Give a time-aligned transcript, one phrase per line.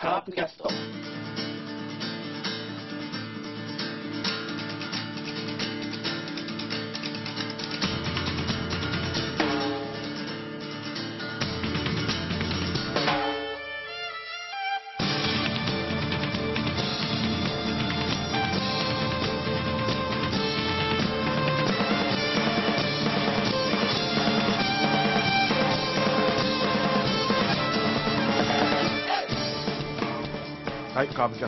[0.00, 1.19] カープキャスト。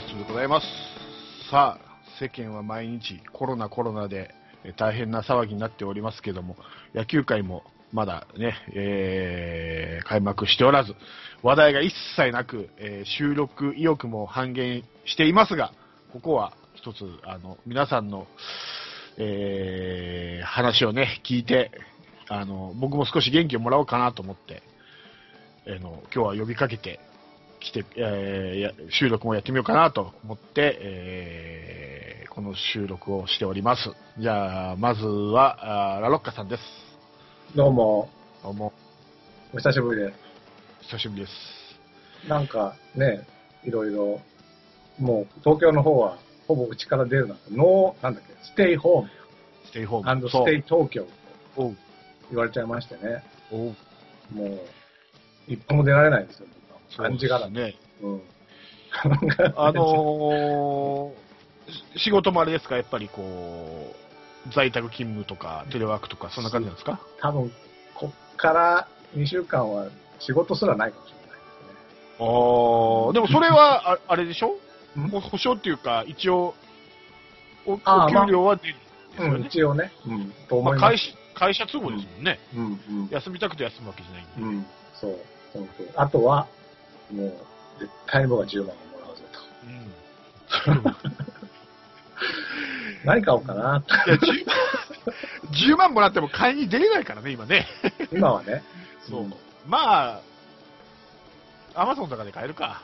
[0.02, 0.66] ストでございます。
[1.51, 4.34] さあ、世間は毎日コロナコロナで
[4.77, 6.56] 大変な騒ぎになっておりますけども、
[6.95, 10.95] 野球界もまだね、えー開幕しておらず、
[11.42, 15.73] 話題が一切なく、えー収録意欲も半減していますが、
[16.12, 18.27] ここは一つ、あの、皆さんの、
[19.19, 21.70] えー話をね、聞いて、
[22.28, 24.62] あの、僕も少し元気をもらおうかなと思って、
[25.66, 26.98] あの、今日は呼びかけて、
[27.62, 33.91] 来て、えーや収録もやってみようかなと思って、えーこの収録をしております。
[34.18, 36.62] じゃあ、まずは、あーラロッカさんです。
[37.55, 38.08] どうも、
[38.42, 38.72] どうも、
[39.52, 40.14] お久しぶりで
[40.80, 41.33] 久しぶりです。
[42.24, 42.28] す。
[42.30, 43.27] なんかね、
[43.64, 44.20] いろいろ、
[44.98, 46.16] もう東京の方は
[46.48, 49.10] ほぼうちから出るなと、ノー、なんだっけ、ステイホーム
[49.66, 50.28] ステイホーム。
[50.31, 51.06] Stay 東京
[51.55, 51.72] と
[52.30, 53.77] 言われちゃいましてね、おう
[54.33, 54.60] もう、
[55.48, 56.46] 一歩も出られないんですよ、
[56.97, 57.77] 感じがそうですね。
[58.03, 58.23] うん。
[59.57, 61.23] あのー
[61.97, 63.95] 仕事もあれですか、やっぱりこ
[64.48, 66.98] う、在宅勤務とか、テレワークとか、そんな感じなんですか？
[67.20, 67.53] 多分、
[67.95, 69.87] こっから2週間は
[70.19, 71.39] 仕事すらないかもしれない
[72.19, 74.59] あーでもそれは、 ああれでしょ？
[74.98, 75.09] ん？
[75.09, 76.55] ほ保証っていうか、一応、
[77.65, 79.29] おお給料は出るんですですね。
[79.37, 79.47] うん。
[79.47, 79.93] 一応ね。
[80.07, 80.91] うん、とまあ、思います。
[80.91, 82.41] 会社会社都合ですもんね。
[82.57, 83.09] うん、うん。
[83.11, 84.33] 休みたくて休むわけじゃないんで。
[84.43, 85.17] うん、そう、
[85.95, 86.48] あとは、
[87.11, 87.33] もう、
[87.81, 88.75] 絶対に僕は10万をも
[89.06, 89.41] らうぞと。
[89.67, 91.13] うん
[93.05, 93.83] 何買おうかな。
[94.07, 97.67] いや 10, 10万もらっても買いに出れないからね、今ね。
[98.13, 98.63] 今はね。
[99.08, 99.23] そう。
[99.24, 99.35] ん
[99.67, 100.20] まあ、
[101.74, 102.83] アマゾンとかで買えるか。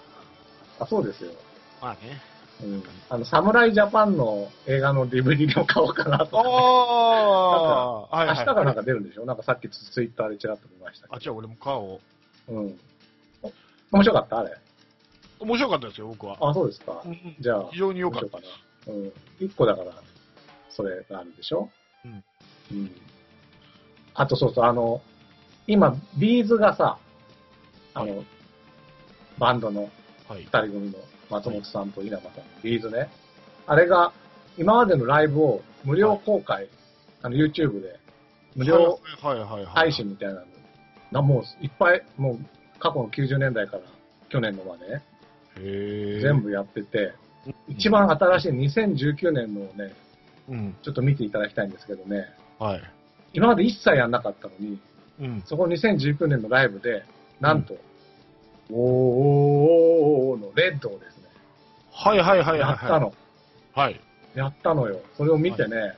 [0.81, 1.33] あ、そうですよ。
[1.81, 2.21] まあね。
[2.62, 2.83] うん。
[3.11, 6.37] あの、サムライジャパンの映画の DVD でも買おうかなと。
[6.37, 8.37] ああ、はいはい。
[8.39, 9.25] 明日からなんか出るんでしょ？
[9.25, 12.00] なんかさっきツイッターでちらっと見ましたあ、けじゃあ俺も買お
[12.49, 12.53] う。
[12.53, 12.61] ど。
[12.61, 12.81] うん。
[13.93, 14.38] お面白かった？
[14.38, 14.50] あれ。
[15.41, 16.37] 面白かったですよ、僕は。
[16.41, 17.09] あ、そうですかう。
[17.09, 18.94] んじゃあ、非常に良かった面白いかな。
[18.94, 19.12] うん。
[19.47, 19.93] 一個だから、
[20.71, 21.71] それがあるでしょ？
[22.04, 22.25] うん。
[22.72, 22.91] うん。
[24.15, 25.00] あとそうそう、あの、
[25.66, 26.99] 今、ビーズがさ、
[27.94, 28.25] あの、
[29.38, 29.91] バンドの
[30.28, 30.47] はい二。
[30.47, 30.99] 人組の
[31.31, 33.09] 松本さんと稲葉さんのビーズね。
[33.66, 34.12] あれが、
[34.59, 36.69] 今までのライブを無料公開、
[37.22, 37.99] あの YouTube で、
[38.56, 39.66] 無料はいはいはいはい。
[39.66, 40.47] 配信みたいなの
[41.12, 42.38] がもういっぱい、もう
[42.78, 43.83] 過去の90年代から
[44.28, 45.00] 去年のまで。
[45.61, 47.15] 全部やってて、
[47.69, 49.93] 一番新しい2019年のをね、
[50.49, 50.77] うん。
[50.83, 52.28] ちょっと見ていただきたいんですけどね、
[52.59, 52.83] はい。
[53.33, 54.78] 今まで一切やんなかったのに、
[55.21, 55.43] うん。
[55.47, 57.05] そこ2019年のライブで、
[57.41, 57.77] なんと、
[58.71, 61.25] おーおーおーおーのレッドをですね、
[61.93, 62.59] はいはいはいはい。
[62.61, 63.00] やった。
[63.00, 63.12] の。
[63.75, 64.00] はい。
[64.34, 65.00] やったのよ。
[65.17, 65.97] それを見てね、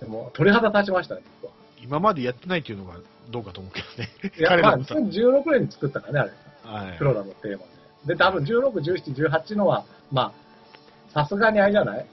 [0.00, 1.59] でも鳥肌立ちましたね、僕は。
[1.82, 2.94] 今までやってないっていうのが
[3.30, 4.08] どうかと思うけどね。
[4.38, 6.30] いや、まあ、彼らもさ2016年に作ったからね、あれ。
[6.88, 7.58] はいプロダのテーマ
[8.06, 8.14] で。
[8.14, 10.32] で、多分16、17、18のは、ま
[11.12, 12.06] あ、さすがにあれじゃない？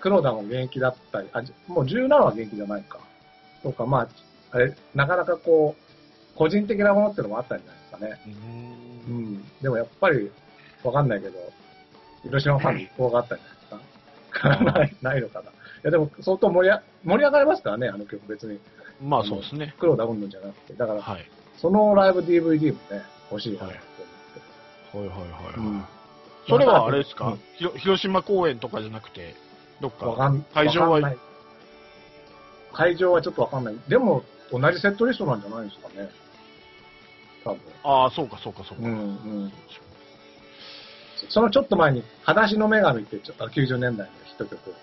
[0.00, 2.98] 黒田も現役だったり、あ、じもう17は現役じゃないか。
[3.62, 4.08] そうか、まあ、
[4.52, 7.66] あれ、なかなかこう、個人的なものってのもあったんじゃ
[7.98, 8.34] ないですかね。
[9.06, 9.12] うー。
[9.12, 9.44] うんん。
[9.62, 10.30] でもやっぱり、
[10.82, 11.38] わかんないけど、
[12.22, 13.90] 広島ファンに一報があったんじゃないで
[14.26, 14.64] すか。
[14.80, 15.50] ない、ないのかな。
[15.82, 18.58] いや、でも相当盛りあ盛り上がりますからね、あの曲別に。
[19.02, 19.74] まあそうですね。
[19.78, 20.74] 黒田云々じゃなくて。
[20.74, 21.30] だから、はい。
[21.56, 23.76] そのライブ DVD もね、欲しいなと思っ
[24.92, 24.98] て。
[24.98, 25.84] はいはいはいうんはい。
[26.48, 27.26] それはあれですか？
[27.26, 27.38] うん
[27.78, 29.34] 広島公演とかじゃなくて、
[29.80, 30.34] どっか？
[30.54, 31.14] 会場は？
[32.72, 33.76] 会場はちょっとわかんない。
[33.88, 36.08] でも、同じセットリストなんじゃないですかね。
[37.44, 37.60] 多分。
[37.84, 38.84] ああ、そうかそうかそうか。
[38.84, 38.96] うんう
[39.46, 39.52] ん。
[41.28, 44.74] そのちょっと前に、裸足の女神ってちょっと90年代のヒット曲。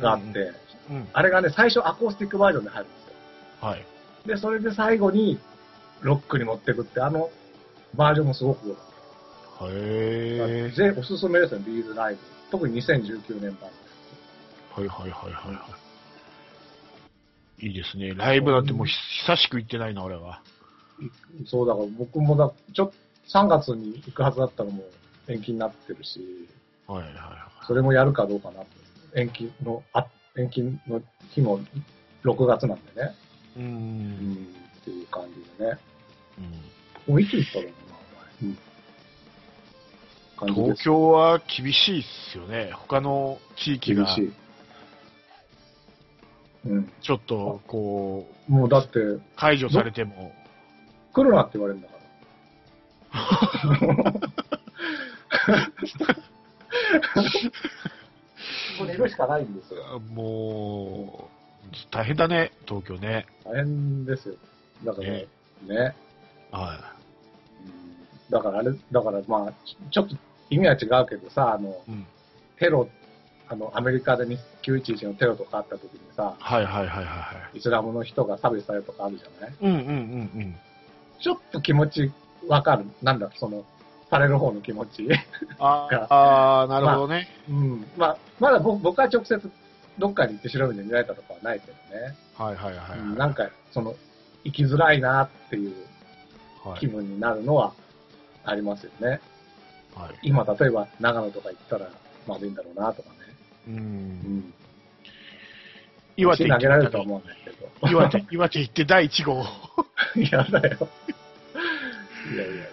[0.00, 0.52] があって、
[0.90, 1.08] うん。
[1.12, 3.68] あれがね、最初アコースティックバージョンで入るんですよ。
[3.68, 3.86] はい。
[4.26, 5.38] で、それで最後に
[6.02, 7.30] ロックに持ってくって、あの
[7.94, 8.84] バージョンもすごく良かっ
[9.60, 9.66] た。
[9.66, 10.70] へえ。
[10.70, 12.20] ぜおすすめですね、ビーズライブ。
[12.50, 13.70] 特に2019年版。
[14.72, 15.60] はいはいはいはいは
[17.60, 17.66] い。
[17.66, 18.14] いいですね。
[18.14, 18.92] ライブなんてもうひ
[19.26, 20.42] 久しく行ってないな、俺は。
[21.46, 22.92] そうだから僕もだ、ちょ
[23.28, 24.84] 3月に行くはずだったのも
[25.30, 26.20] 延期になってるし、
[26.86, 29.20] はいはいはそれもやるかどうかなって。
[29.20, 30.06] 延期の、あ、
[30.36, 31.00] 延期の
[31.30, 31.60] 日も
[32.24, 33.14] 6月なんでね。
[33.56, 33.60] い。
[33.60, 33.62] う。
[33.62, 34.46] うんん、
[34.80, 35.78] っていう感じでね。
[36.38, 36.70] うん
[37.06, 37.74] もういつ行ったのかな、
[40.40, 40.52] お前。
[40.52, 40.74] うん。
[40.74, 42.70] 東京は厳しいっすよね。
[42.72, 44.32] 他の地域が厳しい。
[46.66, 46.92] うん。
[47.00, 48.98] ちょっとこう、もうだって、
[49.36, 50.32] 解除されても、
[51.12, 51.94] 来るなって言われるんだか
[53.12, 54.29] ら。
[55.46, 55.54] こ
[58.78, 60.00] こにいるしかないんですよ。
[60.14, 61.28] も
[61.72, 63.26] う、大変だね、東京ね。
[63.44, 64.34] 大変ですよ。
[64.84, 65.26] だからね、
[65.66, 65.94] ね
[66.50, 66.94] は
[67.64, 70.16] うんだからあれ、だからまあ、ちちょっと
[70.50, 71.74] 意味は違うけどさ、あの、い。
[71.88, 72.06] うん。
[72.58, 72.88] テロ、
[73.48, 74.24] あの、アメリカで
[74.62, 77.58] 911のテロとかあった時にさ、はいはいはいはいはい。
[77.58, 79.54] イスラムの人が差別されるとかあるじゃない？
[79.60, 80.54] うんうんうんうん。
[81.20, 82.12] ちょっと気持ち
[82.48, 82.86] わかる。
[83.02, 83.64] なんだ、その、
[84.10, 85.08] される方の気持ち。
[85.58, 87.28] あー あー、なるほどね。
[87.48, 87.86] うん。
[87.96, 89.50] まあ、まだ僕僕は直接
[89.98, 92.16] どっかに行って白い目で見られたとかはないけどね。
[92.36, 92.98] はいはいはいはい。
[92.98, 93.94] うんなんか、その、
[94.44, 95.74] 生きづらいなっていう
[96.64, 97.72] はい気分になるのは
[98.44, 99.20] ありますよね。
[99.94, 100.18] はい。
[100.22, 101.86] 今、例えば長野とか行ったら
[102.26, 103.16] まずいんだろうなとかね。
[103.68, 103.70] う。
[103.70, 104.54] うんん。
[106.16, 107.66] 岩手投げられると思うんですけど。
[107.66, 109.44] て、岩手、岩手行って第1号。
[110.16, 110.88] い やだよ。
[112.32, 112.64] いやいやいや、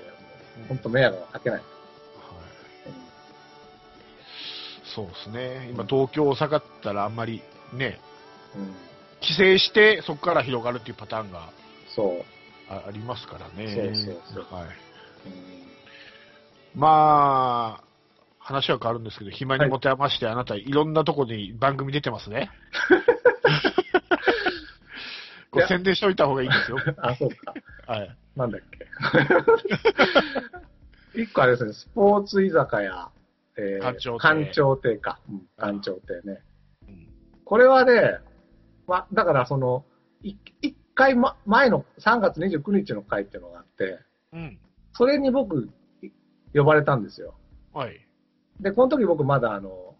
[0.67, 1.59] 本当迷惑はかけない。
[1.59, 1.67] はい
[4.95, 5.69] そうですね。
[5.69, 7.43] 今、東京、大阪ったらあんまり
[7.73, 7.99] ね、
[8.55, 8.61] うん。
[8.61, 8.73] うん
[9.19, 11.49] 帰省してそこから広がるっていうパターンが
[11.95, 12.23] そう。
[12.69, 13.95] あありますからね。
[13.95, 14.65] そうそうそうはい。
[14.65, 14.67] う
[15.29, 15.57] ん
[16.75, 17.83] まあ、
[18.37, 22.51] 話は変わるんですけど、暇に持て余して、あなたいろんなとこに番組出てますね。
[25.67, 26.77] 宣伝しといた方がいいですよ。
[27.01, 27.55] あ、そうか。
[27.87, 28.15] はい。
[28.37, 28.87] なんだっけ。
[31.21, 33.11] 一個あれですね、スポーツ居酒屋、
[33.57, 35.19] えー、館長亭か。
[35.29, 36.43] うん、館長亭ね。
[36.87, 37.07] うん
[37.47, 38.19] これはね、
[38.87, 39.85] ま、だからその、
[40.21, 43.99] い一回、ま、前の3月29日の回っていうのがあって、
[44.33, 44.59] うん。
[44.91, 45.69] それに僕、
[46.01, 46.11] い
[46.53, 47.35] 呼ばれたんですよ。
[47.73, 48.05] はい。
[48.59, 49.95] で、この時僕まだあの、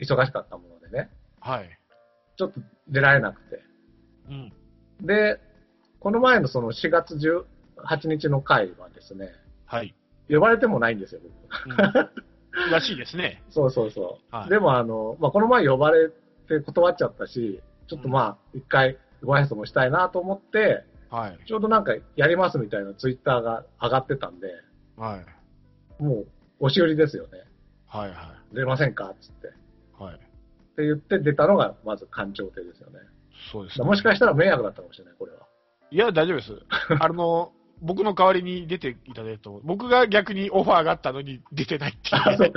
[0.00, 1.78] 忙しかったものでね、はい。
[2.36, 3.62] ちょっと出られなくて。
[4.28, 4.52] うん。
[5.06, 5.38] で、
[6.00, 7.18] この前のその4月
[7.86, 9.30] 18日の回はですね、
[9.66, 9.94] はい。
[10.28, 11.70] 呼ばれてもないんですよ、僕。
[12.64, 13.42] うん、らしいですね。
[13.50, 14.34] そうそうそう。
[14.34, 16.10] はいでもあの、まあ、この前呼ばれ
[16.48, 21.38] て断っちゃったし、ちょっとまあ、一回ご挨拶もしたいなと思って、はい。
[21.46, 24.48] ちょうどなんかやりますみたいなツイッターが上がってたんで、
[24.96, 25.18] は
[25.98, 26.02] い。
[26.02, 26.26] もう、
[26.60, 27.44] 押し売りですよね。
[27.86, 28.10] はい。
[28.10, 29.48] は出ませんかつって。
[29.48, 29.50] っ
[30.00, 30.02] い。
[30.02, 30.18] はい。
[30.76, 33.00] て言って出たのが、まず官庁亭ですよね。
[33.52, 35.46] そうです、だからもしかしたら迷惑だったかもしれない、これは。
[35.90, 36.52] いや、大丈夫です。
[37.00, 42.14] あの、僕の代わりに出ていただいたと、僕が逆にオファーがあったのに出てないって。
[42.14, 42.52] いう。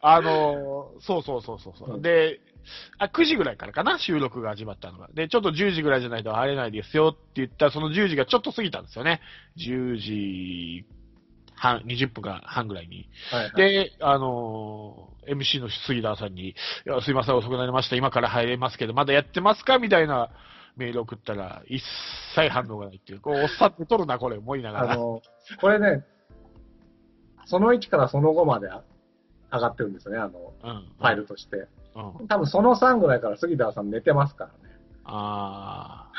[0.00, 2.40] あ の、そうそうそうそうそう、うんで、
[2.98, 5.08] あ、9時ぐらいからかな、収録が始まったのが。
[5.12, 9.20] で、ちょっと10時ぐらいじゃないと入れないですよって言ったら、その10時がちょっと過ぎたんですよね。
[9.58, 10.84] 10時
[11.56, 13.08] 半、20分か半ぐらいに。
[13.30, 13.52] はい、はい。
[13.54, 16.54] で、あのー MC の杉田さんに、い
[16.84, 17.96] や、すいません、遅くなりました。
[17.96, 19.78] 今から入れますけど、まだやってますか？
[19.78, 20.28] みたいな
[20.76, 21.82] メール送ったら、一
[22.34, 24.92] 切反応がないっていう、こう、おっさって取るな、これ、思いながら。
[24.92, 25.22] あの、
[25.60, 26.04] これね、
[27.46, 28.82] その1からその5まであ
[29.52, 30.92] 上がってるんですよね、あの、うん。
[30.98, 31.68] ファイルとして。
[31.94, 32.26] うん。
[32.26, 34.76] 多分その3ぐらいから杉田さん寝てますからね。
[35.04, 36.10] あ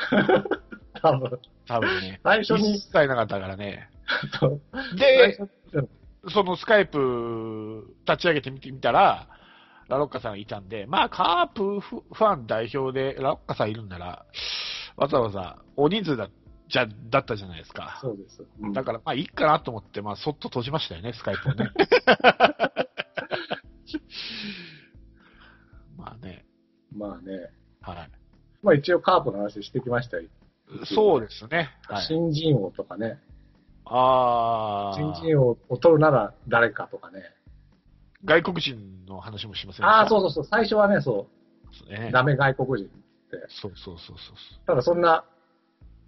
[1.02, 1.28] 多分。
[1.28, 2.20] ー、多分ね。
[2.22, 3.90] 最初に一切なかったからね。
[4.96, 5.38] で、
[6.28, 9.28] そのスカイプ立ち上げてみてみたら、
[9.88, 14.26] ラロッカさんがいたんで、まあ、カープフファン代表でラロッカさんいるんなら、
[14.96, 16.28] わざわざ大人数だ、
[16.68, 17.98] じゃ、だったじゃないですか。
[18.00, 18.44] そうです。
[18.60, 21.70] うんだから、まあいいかなと思って、まあそっと閉じましたよね、スカイプをね。
[25.96, 26.44] まあね、
[26.92, 27.50] まあね。
[27.80, 28.10] はい。
[28.62, 30.28] まあ一応カープの話してきましたよ。
[30.84, 31.70] そうですね。
[31.86, 33.20] はい、新人王とかね。
[33.84, 37.35] あ新あ、人王を取るなら誰かとかね。
[38.26, 40.44] 外国人の話もしませんああ、そううそうそう。
[40.44, 41.28] 最初はね、そ
[41.88, 42.12] ねう。
[42.12, 42.88] ダメ外国人っ
[43.30, 43.46] て。
[43.48, 45.24] そうそうそうそただそんな、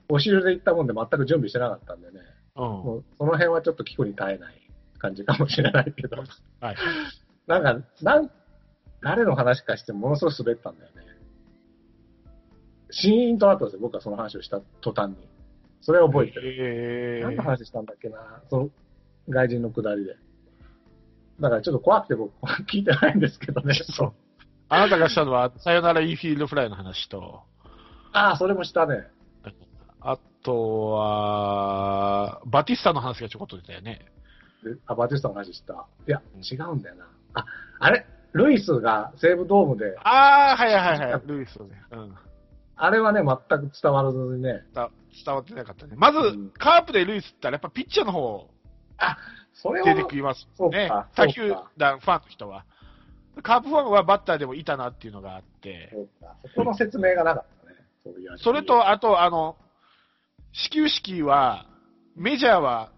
[0.09, 2.21] 押し入れで行ったもんで全く準備してなかったんでね。
[2.57, 2.63] う。
[2.63, 2.69] うん。
[2.69, 4.55] もうその辺はちょっと聞くに耐えない
[4.99, 6.17] 感じかもしれないけど。
[6.61, 6.77] はい。
[7.47, 8.31] なんか、なん、
[9.01, 11.03] 誰の話かしてものすごい滑ったんだよね。
[12.91, 15.17] シーンとなったんですよ、僕はその話をした途端に。
[15.81, 17.21] それを覚えてる。
[17.21, 18.71] え何の話したんだっけな、その
[19.29, 20.17] 外人のくだりで。
[21.40, 22.33] だからちょっと怖くて僕
[22.71, 23.75] 聞いてないんですけどね。
[23.75, 24.12] そう
[24.71, 27.42] あなたがしたのは、さよならインフィールドフライの話と、
[28.12, 29.07] ああ、それもしたね。
[30.00, 34.07] あとは、バティスタの話がちょこっと出たよね。
[34.62, 35.87] であ、バティスタの話した？
[36.07, 37.07] いやうん、違うんだよな。
[37.35, 37.45] あ、
[37.80, 38.07] あれ？
[38.33, 41.23] ルイスが西武ドームで、ああ、はいはいはい。
[41.26, 41.83] ルイスね。
[41.92, 42.14] うん。
[42.76, 44.64] あれはね、全く伝わらずにね。
[44.75, 44.88] 伝
[45.25, 45.95] 伝わってなかったね。
[45.97, 48.50] まず、うんカープでルイスって言ったらやっぱピッチャーの方
[49.61, 50.91] それを出てきますね。
[51.15, 52.65] 他球団ファンの人は。
[53.43, 55.93] カープファンはバッターでもいたなっていうのがあって、
[56.55, 57.77] そこの説明がなかったね。
[58.03, 59.57] そういうそれ、と、あと、あの、
[60.53, 61.67] 始球式は、
[62.17, 62.91] メジャーは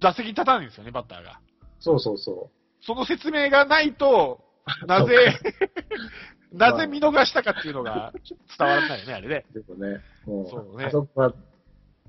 [0.00, 1.40] 打席立たないんですよね、バッターが。
[1.80, 2.50] そうそうそ
[2.80, 4.40] その説明がないと、
[4.86, 5.14] なぜ、
[6.52, 8.12] なぜ見逃したかっていうのが
[8.58, 9.46] 伝わらないよね、あれね。
[9.52, 9.54] う。
[9.54, 11.32] でもね、もう、そうねあそこは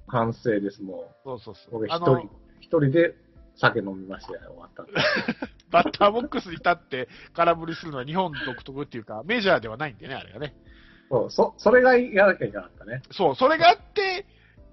[0.07, 1.57] 反省です、もそうそうう。
[1.71, 1.85] そう。
[1.89, 2.29] あの僕
[2.61, 3.15] 一人、一人で
[3.57, 4.83] 酒飲みましたよ、終わった
[5.71, 10.55] バッターボックスに立って空振りするのは日本独特っていうか、メジャーではないんでね、あれがね。
[11.09, 13.01] そう、そ、それがやらなきゃいけなかったね。
[13.11, 14.25] そう、それがあって、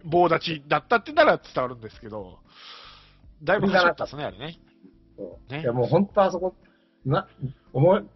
[0.04, 2.38] 棒立ちだったってなら伝わるんですけど、
[3.42, 4.58] だいぶ走ったですね、あれね。
[5.16, 5.52] そう。
[5.52, 6.54] ねいや、もう本当あそこ、
[7.06, 7.26] な、
[7.72, 8.06] 思い、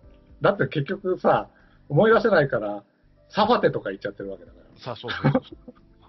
[0.42, 1.48] だって結局さ、
[1.88, 2.82] 思い出せないから、
[3.30, 5.42] サファテとか言っちゃってるわけだかさあ、そうそうそう。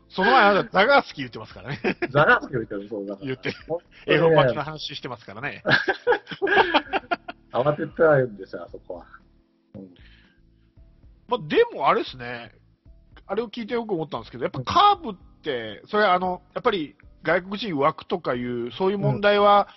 [0.09, 1.79] その前、あなたザガースキー言ってますからね。
[2.01, 2.07] ら。
[2.09, 3.17] ザラースキー言ってる、そうだ。
[3.21, 5.63] 言って、本当にねエロパキの話してますからね。
[7.53, 9.05] 慌ててはいるんですよ、あそこは。
[9.75, 9.89] うん
[11.27, 12.51] まあ、でもあれですね、
[13.27, 19.67] あれを聞いてよく思ったんですけど、やっぱカーブって、それはあの、やっぱり外国人枠とかいう、そういう問題は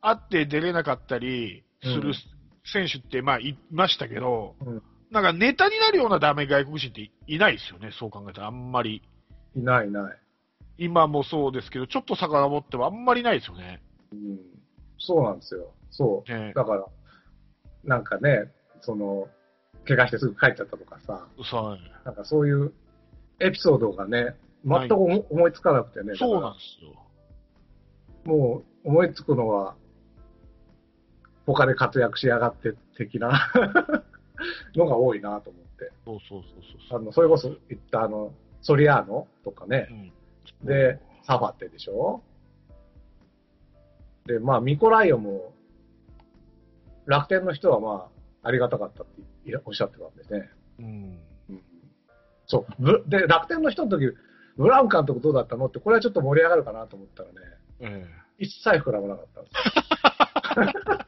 [0.00, 2.14] あって出れなかったりするうん
[2.66, 9.00] 選手って、まあ、いましたけど、うんなんかネタになるようなダメ外国人っていないですよね、そう考えたら、あんまり。
[9.56, 10.18] いないいない。
[10.78, 13.82] 今もそうですけど、ちょっと遡ってはあんまりないですよね。
[14.12, 14.38] うん。
[14.98, 15.72] そうなんですよ。
[15.90, 16.32] そう。
[16.32, 16.86] ねだから、
[17.84, 19.28] なんかね、その、
[19.86, 22.72] 怪我してすぐ帰っちゃったとかさ、そうなんかそういう
[23.38, 24.34] エピソードがね、
[24.64, 26.14] 全く思思いつかなくてね。
[26.16, 26.92] そうなんですよ。
[28.24, 29.76] らもう思いつくのは、
[31.46, 33.52] 他で活躍しやがって的な
[34.74, 35.92] のが多いなと思って。
[36.04, 38.32] そうそうそうそうあの、それこそ言ったあの、
[38.64, 39.86] ソリアーノとかね
[40.62, 40.64] う。
[40.64, 40.66] ん。
[40.66, 42.22] で、サファテでしょ？
[44.26, 45.52] で、まあ、ミコライオも、
[47.06, 48.08] 楽天の人はま
[48.42, 49.22] あ、ありがたかったって
[49.64, 50.50] おっしゃってたんでね。
[50.78, 50.86] うん。
[51.50, 51.62] うん
[52.46, 52.82] そう。
[52.82, 54.12] ぶで、楽天の人の時、
[54.56, 55.66] ブラウン監督どうだったの？
[55.66, 57.34] って、これはちょっと盛り上がるかなと思ったらね、
[57.80, 58.06] え
[58.38, 59.54] 一切膨らまなかったんです
[60.88, 61.04] よ。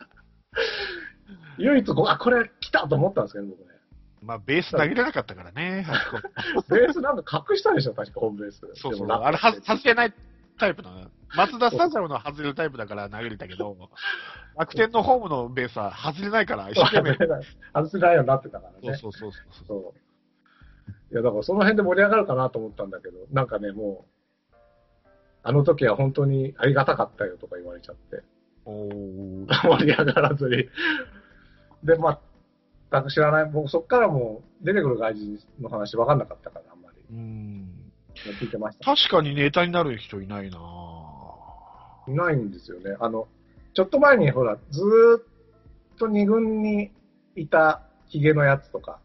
[1.72, 3.75] 唯一こう、あ、これ来たと思ったんですけどね、僕ね。
[4.22, 5.86] えまあ、ベース投げれなかったからね、
[6.68, 8.60] ベースなんか隠したでしょ、確かホームベース。
[8.74, 9.08] そうそう。
[9.08, 10.14] あれ、は外れない
[10.58, 11.10] タイプなの。
[11.34, 13.76] 松田スタジアムの外れるタイプだから投げれたけど、
[14.56, 17.14] 楽天のホームのベースは外れないから、一生懸命。
[17.74, 18.96] 外せないようになってたからね。
[18.96, 19.66] そうそうそうそう。
[19.66, 20.06] そう。
[21.12, 24.06] いや、だからその辺で盛り上がるかなと思ったんだけど、なんかね、も
[24.52, 24.56] う、
[25.42, 28.22] あの時は本当にありがたかったよとか言われちゃって、
[28.64, 30.68] おー 盛り上がらずに。
[31.84, 32.20] で、ま
[32.90, 36.98] 全く知らない、僕そっからもう出てくる外人の話分かんなかったから、あんまり。
[37.10, 37.92] うん。
[38.40, 38.96] 聞いてました。
[38.96, 42.96] 確かにネタになる人いないなぁいないんですよね。
[43.00, 43.28] あの、
[43.74, 45.22] ちょっと前にほら、ずーっ
[45.98, 46.90] と二軍に
[47.34, 49.00] いたヒゲのやつとか、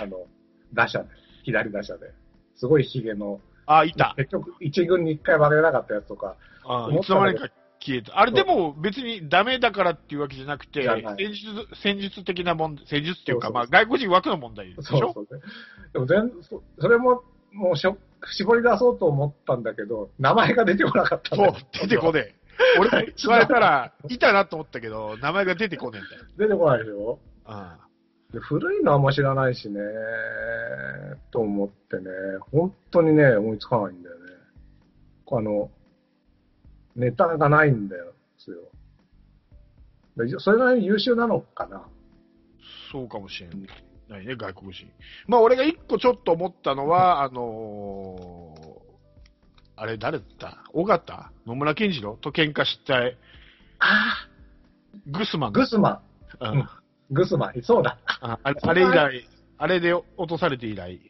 [0.00, 0.26] あの、
[0.72, 1.08] 打者で、
[1.44, 2.12] 左打者で、
[2.56, 4.14] すごいヒゲの、あ、いた。
[4.16, 7.48] 結局一軍に一回負けなかったやつとか、あいつの間にか
[7.80, 8.18] 消えた。
[8.18, 10.82] あれでも別にダメだからっていうわけじゃなくて、
[11.18, 11.46] 戦術、
[11.82, 15.42] 戦術的な問題、戦術っていうか、そうそうまあ外国人枠の問題でしょそうそうね。
[15.92, 17.96] でも全そ、それも、もうしょ、
[18.36, 21.48] 絞り出そうと思ったんだけど、名前が出てこなかったそう、
[21.80, 22.34] 出てこねえ。
[22.80, 26.24] 俺も 言われたら、いたなと思ったけど、名前が出てこねえんだよ。
[26.36, 27.18] 出てこないでしょ？
[27.44, 27.78] あ
[28.32, 29.80] で古いのはあんま知らないしね、
[31.30, 32.02] と思ってね、
[32.52, 34.22] 本当にね、思いつかないんだよね。
[35.30, 35.70] あの、
[36.98, 38.58] ネタがないんだよ、ですよ。
[40.16, 41.86] でそれなりに優秀なのかな。
[42.90, 43.48] そうかもしれ
[44.08, 44.90] ないね、外国人。
[45.28, 48.88] まあ、俺が一個ちょっと思ったのは、あのー
[49.80, 50.24] あれ誰だ？
[50.24, 51.30] った尾形？
[51.46, 52.16] 野村健次郎？
[52.16, 53.12] と喧嘩したあ
[53.78, 54.28] あ、
[55.06, 55.52] グスマン。
[55.52, 56.02] グスマ
[56.40, 56.68] ン、うんうん
[57.10, 57.96] グスマン、そうだ。
[58.20, 61.00] ああれあれ以来、あれで落とされて以来。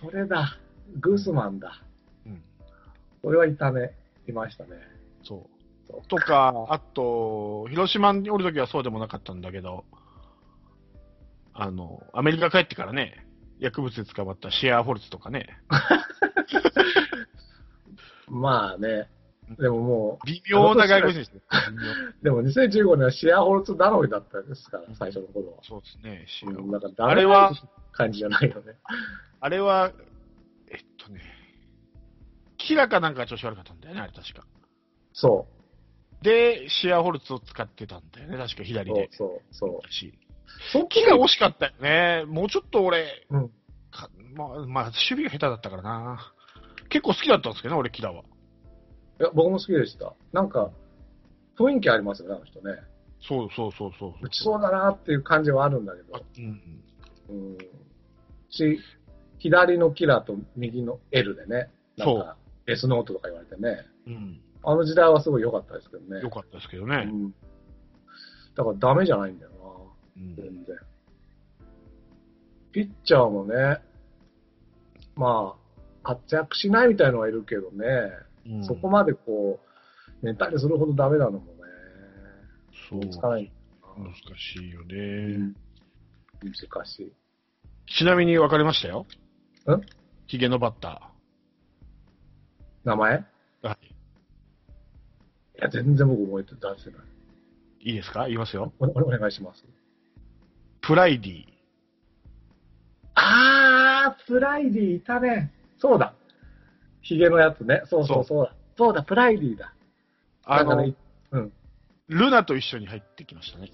[0.00, 0.56] それだ。
[1.00, 1.82] グスマンだ。
[2.24, 2.42] うん。
[3.20, 3.96] それはいたね。
[4.28, 4.70] いましたね。
[5.22, 5.52] そう。
[6.08, 9.84] とか、あと、広島におるときはそうでもなかったんだけど、
[11.54, 13.26] あの、アメリカ帰ってからね、
[13.58, 15.58] 薬物で捕まったシェアホルツとかね、
[18.28, 19.08] まあね。
[19.58, 21.42] でもも微妙な外国人ですね。
[22.22, 25.58] でも2015年はシェアホルツ頼みだったですから、最初の頃は。
[25.62, 27.52] そうですね、シェアうん、ホルツなんかあれは、
[27.92, 28.78] 感じじゃないよね。
[29.40, 29.92] あれは、
[30.68, 31.20] えっとね、
[32.56, 34.46] キラかなんか調子悪かったんだよね、あれ確か。
[35.12, 35.46] そ
[36.22, 38.64] で、シェアホルツを使ってたんだよね、確かう。
[38.64, 39.08] 左で。
[39.12, 39.92] そうそうそう。
[39.92, 40.12] し
[40.72, 42.24] そっキラ惜しかったよね。
[42.26, 43.48] もうちょっと俺、うん。
[43.90, 46.32] かまあ、まあ、守備が下手だったからな。
[46.88, 48.22] 結構好きだったんですけどね、俺、キラは。
[49.20, 50.14] いや、僕も好きでした。
[50.32, 50.70] なんか、
[51.58, 52.76] 雰囲気ありますよね、あの人ね。
[53.20, 54.14] そうそうそうそう。
[54.20, 56.24] 打ちそうだなっていう感じはあるんだけあど。
[56.38, 56.82] うん。
[57.28, 57.58] うん。
[58.50, 58.78] し、
[59.38, 61.70] 左のキラーと右の L でね。
[61.96, 63.86] なんか、S ノートとか言われてね。
[64.06, 64.40] うん。
[64.64, 66.20] あの時代はすごい良かったですけどね。
[66.20, 67.08] よかったですけどね。
[67.10, 67.34] うん。
[68.54, 69.50] だからダメじゃないんだよ
[70.16, 70.22] な。
[70.22, 70.34] うん。
[70.36, 70.76] 全然。
[72.72, 73.82] ピッチャーもね、
[75.14, 75.58] まあ、
[76.02, 77.86] 活躍しないみたいのはいるけどね、
[78.46, 79.60] うんそこまでこ
[80.22, 81.46] う、寝たりするほどダメなのもね、
[82.88, 83.08] そう。
[83.10, 83.52] つかない。
[83.96, 85.36] 難しいようね。
[85.36, 85.54] ん
[86.42, 87.12] 難しい。
[87.98, 89.06] ちなみに分かりましたよ。
[89.66, 89.80] ん？
[90.26, 91.12] ヒゲのバッタ
[92.84, 93.14] 名前？
[93.14, 93.20] いー。
[93.20, 93.26] はい。
[95.62, 97.00] や、全然僕覚えて出せない。
[97.80, 98.24] いいですか？
[98.26, 98.72] 言いますよ。
[98.78, 99.64] おおお願いします。
[100.80, 101.44] プライディ。
[103.14, 105.52] あー、プライディいたね。
[105.78, 106.14] そうだ。
[107.02, 107.82] ヒゲのやつね。
[107.86, 108.54] そうそうそうだ。
[108.76, 109.74] そうだ、プライディだ。
[110.44, 110.94] あの、ね、
[111.32, 111.52] うん。
[112.08, 113.70] ルナと一緒に入ってきましたね。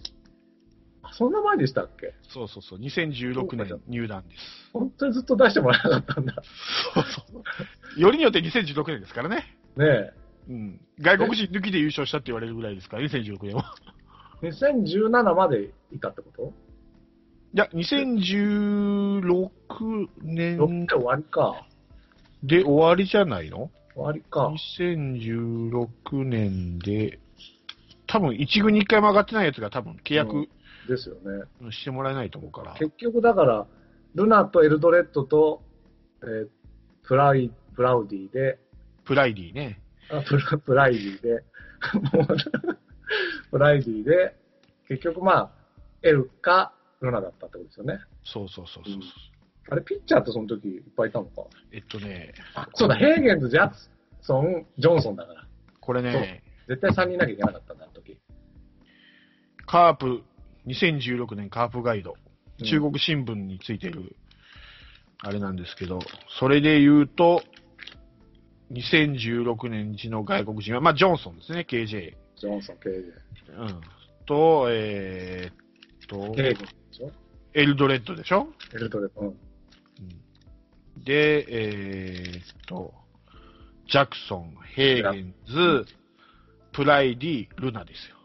[1.02, 2.14] あそんな前でしたっけ？
[2.30, 2.78] そうそうそう。
[2.80, 4.71] 2016年入団です。
[4.73, 6.35] 本当にずっと出してもらえなかったんだ。
[6.95, 7.45] そうそ
[7.97, 8.00] う。
[8.00, 9.57] よりによって2016年ですからね。
[9.76, 10.12] ねえ。
[10.49, 10.81] うん。
[11.00, 12.97] 外国人抜きで優勝したって言われるぐらいですか？
[12.97, 13.75] ら、2016年は。
[14.43, 16.52] 2017までいたってこと？
[17.55, 21.67] いや、2016 ?6 年で終わりか。
[22.43, 23.71] で終わりじゃないの？
[23.95, 24.52] 終わりか。
[24.76, 27.19] 2016年で、
[28.07, 30.49] 多分1軍に1回も上がってないやつが多分契約
[30.88, 31.73] ですよね。
[31.73, 32.75] してもらえないと思うから。
[32.75, 33.67] 結局だから、
[34.14, 35.62] ルナとエルドレッドと、
[36.23, 36.49] えー
[37.02, 38.59] プライ、プラウディで、
[39.07, 39.81] プライディね。
[40.11, 41.45] あプラプライディで、
[43.50, 44.37] プライディで、
[44.88, 45.50] 結局まあ、
[46.03, 47.99] エルかルナだったってことですよね。
[48.25, 48.95] そうそうそうそう。
[48.95, 49.03] うん
[49.71, 51.43] あれ、ピッチャーってその時いっぱいいたのか。
[51.73, 52.33] えっとね、
[52.75, 53.77] そうだ、ヘーゲンズ、ジャク
[54.23, 55.47] ソン、ジョンソンだから。
[55.81, 58.18] これね、絶対3人いなきゃいけなかったんだ、あの時。
[59.66, 60.23] カープ、
[60.66, 64.16] 2016年カープガイド、うん中国新聞についてる、
[65.18, 66.01] あれなんですけど、
[66.40, 67.42] それで言うと、
[68.72, 72.14] 2016年時の外国人は、まあ、ジョンソンですね、KJ。
[72.37, 73.12] ジョンソン、ケイジ
[73.57, 73.81] うん。
[74.26, 76.35] と、えーっと
[77.54, 78.48] エルドレッドでしょ？
[78.74, 79.20] エルドレッド。
[79.22, 79.35] うん。
[81.04, 82.94] で、えーっと、
[83.90, 85.87] ジャクソン、ヘーゲンズ、
[86.72, 88.16] プライディ、ルナですよ。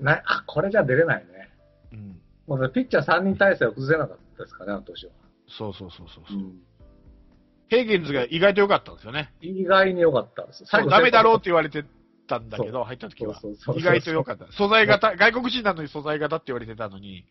[0.00, 1.50] なあ、これじゃ出れないね。
[1.92, 2.20] うん。
[2.46, 5.12] もうピッチャー3人体制を崩せなかったですかね、あの年は。
[5.48, 6.24] そうそうそうそう。
[6.36, 6.60] うん。
[7.76, 9.32] ヘーゲンズが意外と良かったんですよね。
[9.40, 10.64] 意外に良かったです。
[10.66, 11.50] そうダメだろうってて。
[11.50, 11.84] 言われて
[12.26, 13.40] たんだけど、入った時は。
[13.76, 14.50] 意外と良かった。
[14.52, 17.24] 素材型、外国人なのに素材型って言われてたのに。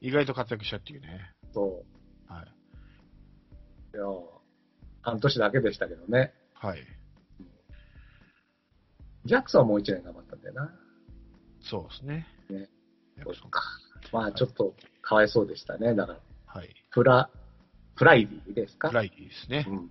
[0.00, 1.32] 意外と活躍したっていうね。
[1.52, 1.84] そ
[2.26, 2.46] はい。
[3.94, 3.96] う。
[3.96, 4.04] いや、
[5.02, 6.32] 半年だけでしたけどね。
[6.54, 6.80] はい。
[9.26, 10.74] ジャクソンはもう1年頑張ったんだよな。
[11.60, 12.26] そうですね。
[12.48, 12.68] ね
[13.24, 13.62] そうか。
[14.12, 15.94] まあちょっとかわいそうでしたね。
[15.94, 16.74] だから、はい。
[16.90, 17.30] プラ、
[18.00, 18.88] プライディですか？
[18.88, 19.74] プライディですねう。
[19.74, 19.90] ん。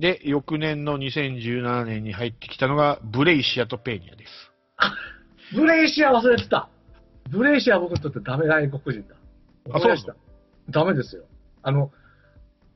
[0.00, 4.30] で、翌年の2017年に入ってきたのが、ブレイシアとペーニャです。
[5.54, 6.70] ブレイシア忘れてた。
[7.30, 9.14] ブレイシアは僕にとってダメ外国人だ。
[9.72, 10.16] あ思い出した。
[10.70, 11.24] ダメですよ。
[11.62, 11.92] あの、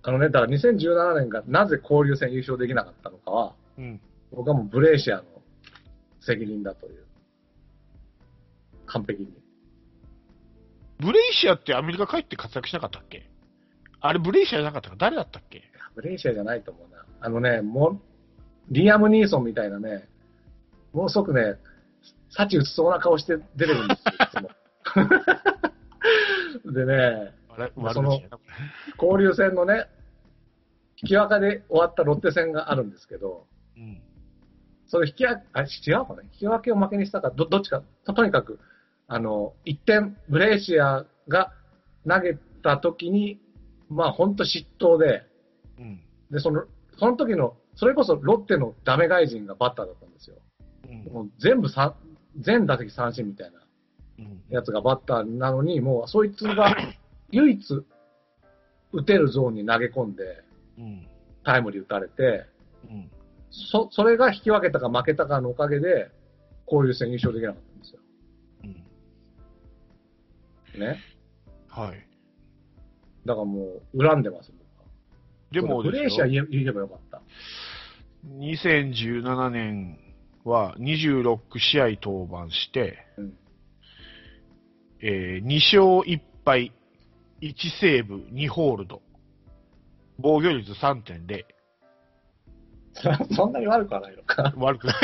[0.03, 4.01] あのね、だから2017年がなぜ交流戦優勝できなかったのかは、うん。
[4.33, 5.25] 僕はもうブレイシアの
[6.21, 7.05] 責任だという。
[8.85, 9.29] 完璧に。
[11.01, 13.31] ブレイシアってアメリカ帰って活躍しなかったっけ？
[14.09, 14.97] あれブレイシアじゃなかったか？
[14.99, 15.63] 誰だったっけ？
[15.95, 17.05] ブレイシアじゃないと思うな。
[17.21, 18.01] あのね、もう、
[18.71, 20.09] リアム・ニーソンみたいなね、
[20.93, 21.57] ものすごくね、
[22.31, 24.51] 幸打ちそうな顔して出てるんですよ、いつも。
[26.73, 27.33] でね、
[27.93, 28.21] その
[29.01, 29.87] 交流戦のね、
[31.03, 34.03] 引き分けで終わったロッテ戦があるんですけど、れうん。
[34.87, 35.65] それ引き分け、あ、違
[36.03, 36.23] うかな？
[36.23, 38.59] 引き分けを負けにしたか、ど、どっちか、ととにかく、
[39.07, 41.53] あの、1点、ブレイシアが
[42.09, 43.41] 投げた時に、
[43.89, 45.23] まあ本当失投で、
[45.79, 46.01] うん。
[46.31, 46.65] で、その、
[46.99, 50.37] その時の、それこそロッテのダメ外人がバッターだったんですよ。
[50.89, 51.13] うん。
[51.13, 51.95] もう全部さ、
[52.39, 53.61] 全打席三振みたいな
[54.19, 54.43] うん。
[54.49, 56.75] やつがバッターなのに、もうそいつが
[57.31, 57.85] 唯一
[58.93, 60.43] 打てるゾーンに投げ込んで、
[60.79, 61.07] うん。
[61.45, 62.47] タイムリー打たれて、
[62.89, 63.11] うん。
[63.51, 66.11] そ、それが引き分けたか負けたかのおかげで、
[66.67, 68.01] 交流戦優勝できなかったんですよ。
[70.75, 70.81] うん。
[70.81, 70.99] ね。
[71.69, 72.06] はい。
[73.27, 74.53] だからもう、恨んでます、
[75.51, 77.23] でもブレーシア言えばよかった。
[78.29, 79.99] 2017年
[80.45, 83.35] は26試合登板して、うん
[85.03, 86.73] えー2勝1敗、
[87.43, 89.03] 1セーブ、2ホールド。
[90.19, 91.45] 防御率3.0。
[93.37, 94.55] そんなに悪くはないのか。
[94.57, 94.97] 悪くない。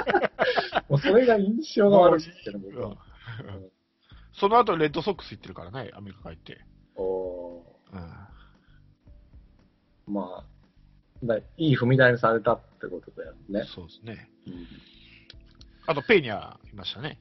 [0.88, 2.88] もうそれが印象が悪いっていうの僕は。
[2.88, 3.74] うん
[4.34, 6.60] その後、レッドソックス行ってるからね、アメリカ帰って。
[7.94, 8.08] おうんー
[10.06, 10.44] まあ、
[11.24, 13.64] だいい踏み台にされたってことだよね。
[13.74, 14.30] そうですね。
[14.46, 14.66] うん
[15.86, 17.20] あと、ペーニャいましたね。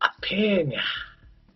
[0.00, 0.80] あ、ペーニャ。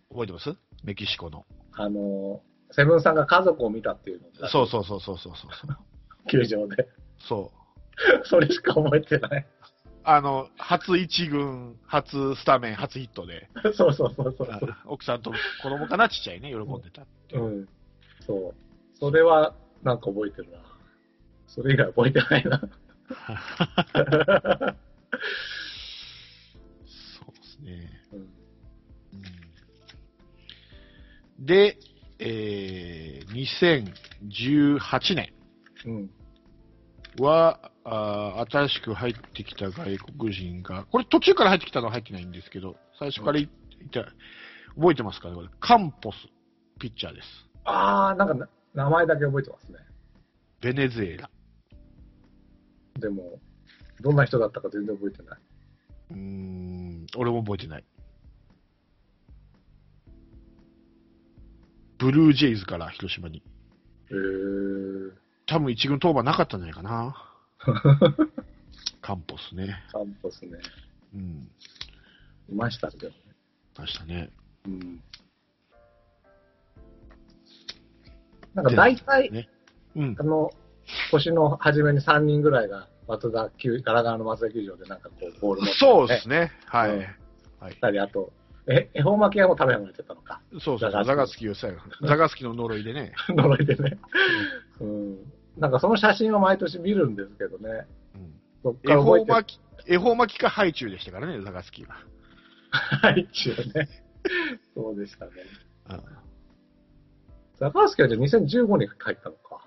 [0.09, 0.55] 覚えてます？
[0.85, 1.45] メキシコの。
[1.73, 5.51] あの、セブンさんが家族を見たっていうのそうそうそうそうそうそう。
[6.31, 6.87] 球場で。
[7.19, 7.51] そ
[8.23, 8.23] う。
[8.27, 9.45] それしか覚えてない。
[10.07, 14.47] あの、初一軍、初スタメン、初ヒットで、そうそうそうそう。
[14.51, 15.31] あ奥さんと
[15.63, 17.07] 子供かな、ちっちゃいね、喜んでたう。
[17.39, 17.67] うん。
[18.25, 18.53] そう。
[18.99, 20.59] それは、なんか覚えてるな。
[21.47, 22.59] それ以外覚えてないな。
[22.59, 22.67] そ
[27.25, 27.89] うですね。
[28.13, 28.29] うんうん
[31.39, 31.77] で、
[32.19, 33.83] えー、
[34.23, 35.33] 2018年
[35.85, 36.09] うん。
[37.19, 43.47] は、あー新しく入ってきた外国人が、これ途中から入ってきたのは入ってないんですけど、最初からいい
[43.89, 44.05] た、
[44.75, 46.15] 覚えてますかねこれ、カンポス、
[46.79, 47.27] ピッチャーです。
[47.63, 49.77] あー、なんかな名前だけ覚えてますね。
[50.61, 51.29] ベネズエラ。
[52.99, 53.39] でも、
[54.01, 55.39] どんな人だったか全然覚えてない。
[56.09, 57.83] うーん、俺も覚えてない。
[61.99, 63.43] ブルージェイズから広島に。
[64.09, 65.11] へー。
[65.45, 67.24] 多分一軍登板なかったんじゃないかな。
[69.01, 69.75] カンポスね。
[69.91, 70.57] カンポスね。
[71.13, 71.49] うん。
[72.49, 73.15] いましたけどね。
[73.77, 74.29] ましたね。
[74.67, 75.03] うん。
[78.53, 79.49] なんか大体、ね
[79.95, 80.23] うんあ。
[80.23, 80.51] の、
[81.11, 86.51] 年の初めに3人ぐらいが、松田球、ガラガラの松田球場でなんかこう、ボール持って、そうですね。
[86.65, 86.91] はい。
[86.91, 87.05] うん
[87.59, 87.77] はい。
[87.81, 88.33] 二人、あと、
[88.67, 90.41] え、恵方巻き屋も食べ始めてたのか？
[90.53, 93.13] そうそう、ザザガガスキザガスキの呪いでね。
[93.29, 93.97] 呪いでね。
[94.79, 95.33] うん。
[95.57, 97.87] なんかその写真を毎年見るんですけどね。
[98.15, 98.95] うんそっか恵。
[98.95, 99.61] 方巻き、
[99.93, 101.95] 恵方巻きかハイチュウでしたからね、ザガスキは。
[102.71, 103.87] はい、一応ね。
[104.75, 105.31] そうでしたね。
[105.89, 106.25] うん
[107.57, 109.65] 高橋家はじゃあ2015に入ったのか。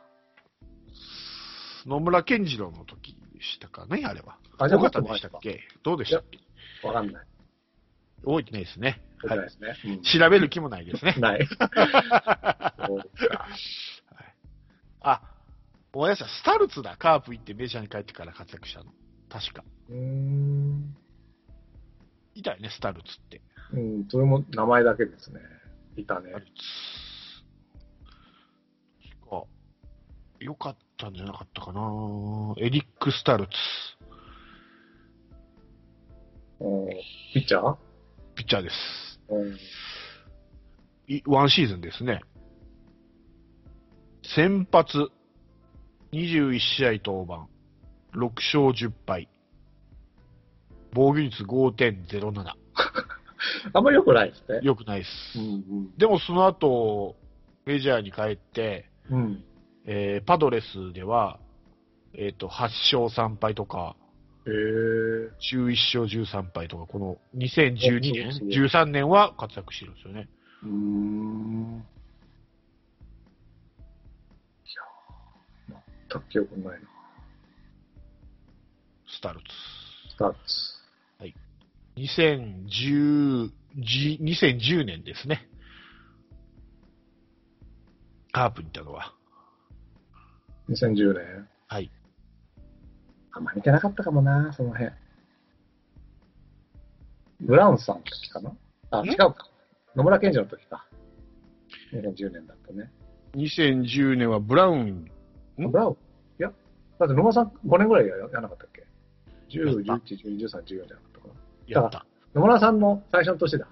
[1.87, 4.37] 野村健次郎の時でしたかね、あれは。
[4.59, 5.61] あじゃあでしたっけ？
[5.83, 6.87] どうでしたっけ？
[6.87, 7.27] わかんない。
[8.27, 9.03] 覚えてないですね。
[9.23, 9.75] はいてないですね。
[9.87, 11.15] うん調べる気もないですね。
[11.19, 11.47] ない。
[11.49, 13.49] そうか。
[15.01, 15.23] あ、
[15.93, 16.29] 思い出した。
[16.29, 16.97] スタルツだ。
[16.97, 18.93] カープ行ってメジャーに帰ってから活躍したの。
[19.29, 19.65] 確か。
[19.89, 20.97] うーん。
[22.35, 23.43] いたよね、スタルツって。
[23.73, 25.41] うん、それも名前だけですね。
[25.97, 26.39] いたねスタ。
[26.39, 26.53] ルツ。
[29.21, 29.45] 確か、
[30.41, 33.53] よかったんじゃなかったかなエリック・スタルツ。
[36.61, 36.89] うん
[37.35, 37.77] ピッチャー？
[38.35, 38.75] ピッチャーです。
[39.29, 39.57] うん。
[41.07, 42.21] いワンシーズンですね。
[44.35, 45.09] 先発、
[46.13, 47.49] 21試合登板、
[48.15, 49.29] 6勝10敗。
[50.93, 52.45] 防御率5.07。
[53.73, 54.61] あんまり良くないですね。
[54.63, 55.39] よくないです。
[55.39, 57.17] うんでもその後、
[57.67, 59.19] メジャーに帰って、うん。
[59.19, 59.45] うん。
[59.85, 61.39] えーパドレスでは、
[62.15, 62.51] えっ、と、8
[63.01, 63.97] 勝3敗とか、
[64.47, 65.31] へえ。
[65.53, 70.29] 11勝13敗とか、この2012年そうそう、13年は活躍してるんですよね。
[70.63, 71.85] うーん。
[76.09, 76.89] いやー、全く記憶ないな。
[79.07, 79.47] スタルツ。
[80.11, 80.39] スタッツ。
[81.97, 85.49] 2010、じ2010年ですね。
[88.31, 89.13] カープに行ったのは。
[90.69, 91.49] 2010年。
[91.67, 91.91] はい。
[93.33, 94.93] あんま見てなかったかもな、その辺。
[97.41, 98.53] ブラウンさんの時かな？
[98.91, 99.07] あ、ん？
[99.09, 99.35] 違うか。
[99.97, 100.87] 野村健二の時か。
[101.93, 102.93] 2010年だったね。
[103.35, 105.11] 2010年はブラウン、ん
[105.67, 105.97] ブラウンい
[106.43, 106.53] や、
[106.99, 108.87] だって野村さん5年ぐらいややらなかったっけ
[109.51, 111.35] ?10、やっ11、12、13、14じゃなかったかな。
[111.67, 112.07] やった。
[112.35, 113.67] 野村さんの最初の年だ。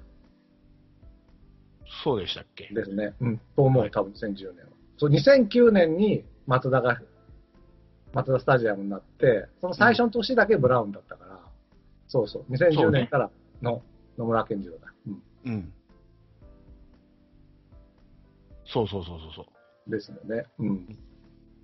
[2.02, 2.68] そうでしたっけ？
[2.72, 3.14] ですね。
[3.20, 3.38] うん。
[3.54, 4.72] と思う、はい多分2010年は。
[4.98, 7.00] そう、2009年に松田が、
[8.12, 11.40] 松田スタジアムになって、その最初の年だけブラウンだったから、
[12.08, 13.30] そうそう、2010年から
[13.62, 13.82] の
[14.16, 14.92] 野村健次郎だ。
[15.06, 15.22] うん。
[15.44, 15.72] うん。
[18.64, 19.46] そうそうそうそうそ
[19.86, 19.90] う。
[19.90, 20.44] ですよね。
[20.58, 20.98] うん。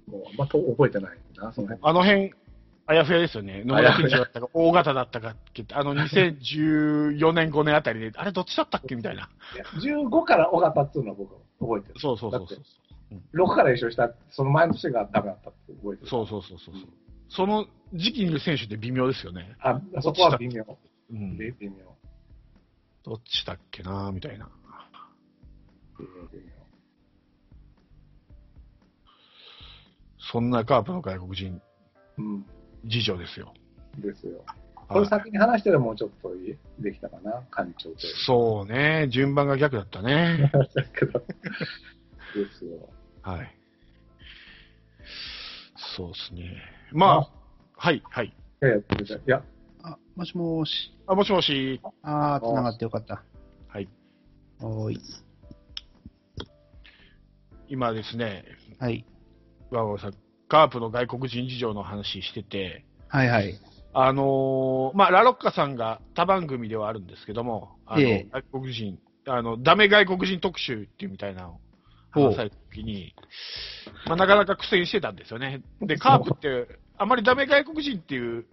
[0.06, 1.80] もうあんまと覚えてないな、その辺。
[1.82, 2.32] あの辺、
[2.86, 3.62] あやふやですよね。
[3.64, 9.28] 野村健二だったか、大型だったかって、あの2014年、5年あたりで、あれどっちだったっけみたいな。
[9.54, 9.64] いや
[10.04, 12.00] 15から尾形っていうのは僕覚えてる。
[12.00, 12.82] そうそうそうそうだって。
[13.34, 16.08] 6から優勝した、その前の年がダメだったって覚えてる。
[16.08, 16.74] そうそうそうそう。
[17.28, 19.56] その時期にいる選手って微妙ですよね。
[19.60, 20.64] あ、そこは微妙。
[21.10, 21.38] うん。
[21.38, 21.70] 微妙。
[23.04, 24.48] どっちだっけなみたいな。
[25.98, 26.51] 微妙
[30.30, 31.60] そんなカープの外国人
[32.18, 32.46] うん。
[32.84, 33.52] 事情ですよ。
[33.98, 34.44] ですよ。
[34.74, 37.96] こはいれ先に話してるもうちょっといできたかな、館長と。
[38.26, 40.50] そうね、順番が逆だったね。
[42.34, 42.88] ですよ。
[43.22, 43.56] はい。
[45.96, 46.62] そうですね。
[46.92, 47.30] まあ、
[47.76, 48.26] はい、はい。
[48.26, 48.32] い
[48.64, 49.44] やいや、いや、
[49.82, 50.92] あ、もしもーし。
[51.06, 51.80] あ、もしもし。
[52.02, 53.24] あー、繋がってよかった。
[53.68, 53.88] はい。
[54.60, 55.00] おーい。
[57.68, 58.44] 今ですね、
[58.78, 59.04] はい。
[59.98, 60.14] さん、
[60.48, 63.54] カープの外国人事情の話してて、はいはい。
[63.94, 71.60] あのーまあ、ラロッカさんが他番組ではあるんですけども、あの、ええ外国人、あの、ダメ外国人特集っていうみたいなのを
[72.10, 73.14] 話された時に、
[74.06, 75.62] まあ、なかなか苦戦してたんですよね。
[75.82, 78.46] で、カープって、あまりダメ外国人っていう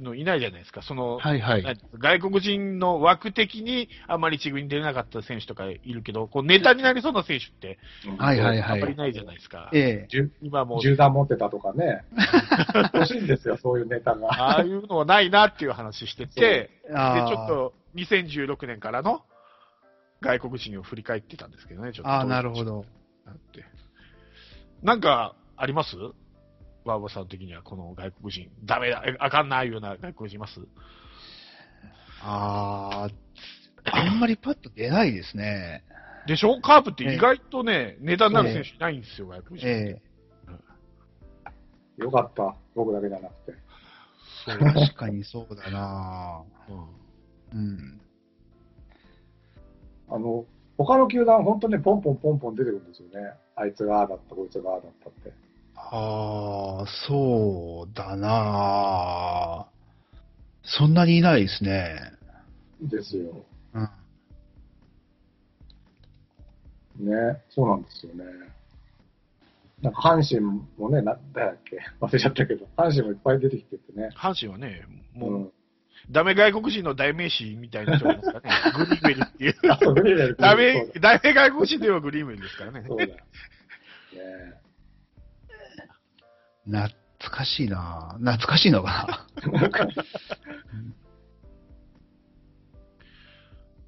[0.00, 0.82] のいないじゃないですか。
[0.82, 1.80] その、はいはい。
[1.98, 7.78] 外国人の枠的にあまり一軍に出れなかった選手とかいるけど、こうネタになりそうな選手って、
[8.18, 8.76] はいはいはい。
[8.76, 9.70] あんまりないじゃないですか。
[9.72, 10.08] え
[10.42, 12.04] 今もう、銃弾持ってたとかね。
[12.94, 14.28] 欲しいんですよ、そういうネタが。
[14.28, 19.22] ああいうのはないなっていう話してて、で、ちょっと2016年からの
[20.20, 22.10] 外国人を振り返ってたんですけどね、ちょっと。
[22.12, 22.64] あー、なるほ。
[22.64, 22.80] ど。
[22.80, 23.64] って
[24.82, 25.96] なんか、あります
[26.88, 28.50] ワーボさん的には、この外国人。
[28.64, 30.60] ダメだ、えあかんないような外国人います？
[32.22, 35.84] あー、あんまりパッと出ないですね。
[36.26, 36.60] でしょ？
[36.60, 39.68] カープって意外とね、ネタになる選手いないんですよ、外国人。
[39.68, 40.02] え
[41.98, 43.58] よかった、僕だけじゃなくて。
[44.46, 46.42] 確かにそうだな
[47.52, 48.00] うんうん。
[50.08, 50.46] あの、
[50.78, 53.34] 他の球団、本当ね、ポンポンポンポン出てくるんですよね。
[53.56, 55.32] あいつがああだった、こいつがああだったって。
[55.90, 59.66] あー、そうだな
[60.62, 61.96] そんなにいないですね。
[62.82, 63.44] ですよ。
[63.74, 63.88] うん。
[67.06, 68.24] ね、そうなんですよね。
[69.80, 70.40] なんか阪神
[70.76, 74.10] もね、なんだっけ、 忘れちゃったけど、阪神もいっぱい出てきててね。
[74.14, 75.52] 阪神はね、もう、うん。
[76.10, 78.50] ダメ外国人の代名詞みたいな人がいますからね。
[78.76, 79.72] グリーンメルっていう。
[79.72, 82.84] あ、そう、グリーンベルダメダメ外国人といえばグリーンメルですからね。
[82.86, 83.06] そうだ。
[83.06, 83.18] ね
[86.70, 86.90] 懐
[87.30, 89.26] かしいな懐かしいのか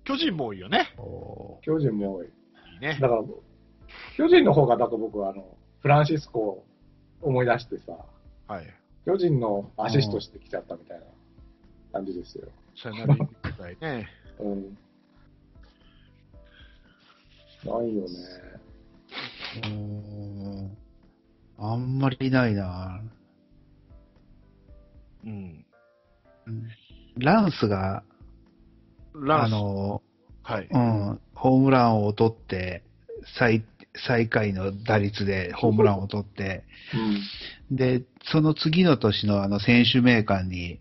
[0.04, 0.88] 巨人も多いよね。
[1.62, 2.26] 巨人も多い。
[2.26, 2.30] い
[2.78, 3.08] いねだ。
[3.08, 3.22] から、
[4.16, 6.64] 巨人の方が、だから僕はあの、フランシスコを
[7.22, 7.92] 思い出してさ、
[8.48, 8.66] はい。
[9.06, 11.04] 巨人のアシストしてきちゃったみたいな
[11.92, 12.48] 感じですよ。
[12.82, 14.08] さよならね。
[14.40, 14.78] うん。
[17.64, 18.08] ないよね。
[19.62, 20.29] ーうん
[21.60, 23.02] あんまりいないな
[25.24, 25.64] うん。
[26.46, 26.68] うん
[27.18, 28.02] ランスが、あ
[29.14, 29.50] ランス。
[29.50, 30.00] の、
[30.42, 30.68] はい。
[30.70, 32.82] うん、ホームランを取って、
[33.38, 33.62] 最、
[34.06, 36.64] 最下位の打率でホームランを取って、
[37.70, 37.76] うん。
[37.76, 40.80] で、その次の年のあの選手名鑑に、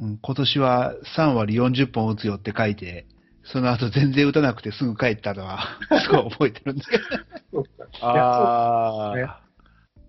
[0.00, 3.06] うん、今年は3割40本打つよって書いて、
[3.44, 6.98] その後全然打たなくてすぐ帰ったのは、すごい覚えてるんですけ
[7.52, 7.62] ど。
[7.62, 9.41] いやあね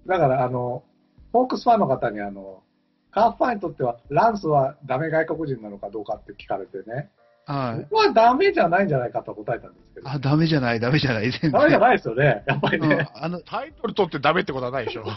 [0.08, 0.84] だから、あの、
[1.32, 2.64] ホークスファンの方に、あの、
[3.12, 7.10] カープファンにとっては、ランスはダメ外国人なのかどうかって聞かれてね、
[7.46, 7.88] はい。
[7.90, 11.52] 僕はダメじゃないんじゃないかと答えたんですけど、あ、ダメじゃない、ダメじゃない、全然。
[11.52, 13.10] ダメじゃないですよね、やっぱりうんね。
[13.14, 15.04] あの、タイトル取ってダメってことはないでしょ。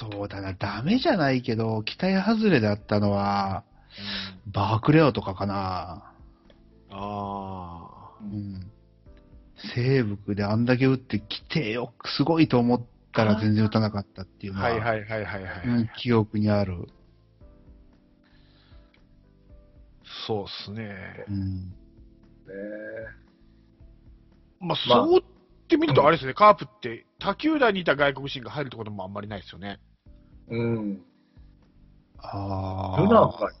[0.00, 3.64] そうだな、ダメじゃないけど、期待外れだったのは、
[4.46, 6.12] バークレオとかかな。
[6.90, 8.70] あうん。
[9.74, 14.56] 西武であんだけ打ってきてよ、すごいと思ったら全然打たなかったっていうあ。
[14.56, 15.66] のは、はいはいはいはいはい。
[15.66, 16.86] うん、記憶にある。
[20.26, 21.24] そうっすね。
[21.28, 21.68] うん。
[21.68, 21.74] ね
[24.60, 25.22] まあ、まあそうっ
[25.68, 29.78] て見るとあれですね、カープって他球団にいた外国人が入るってこともあんまりないですよね。
[30.48, 31.02] うん。
[32.18, 33.00] ああ。
[33.00, 33.52] ルナーか。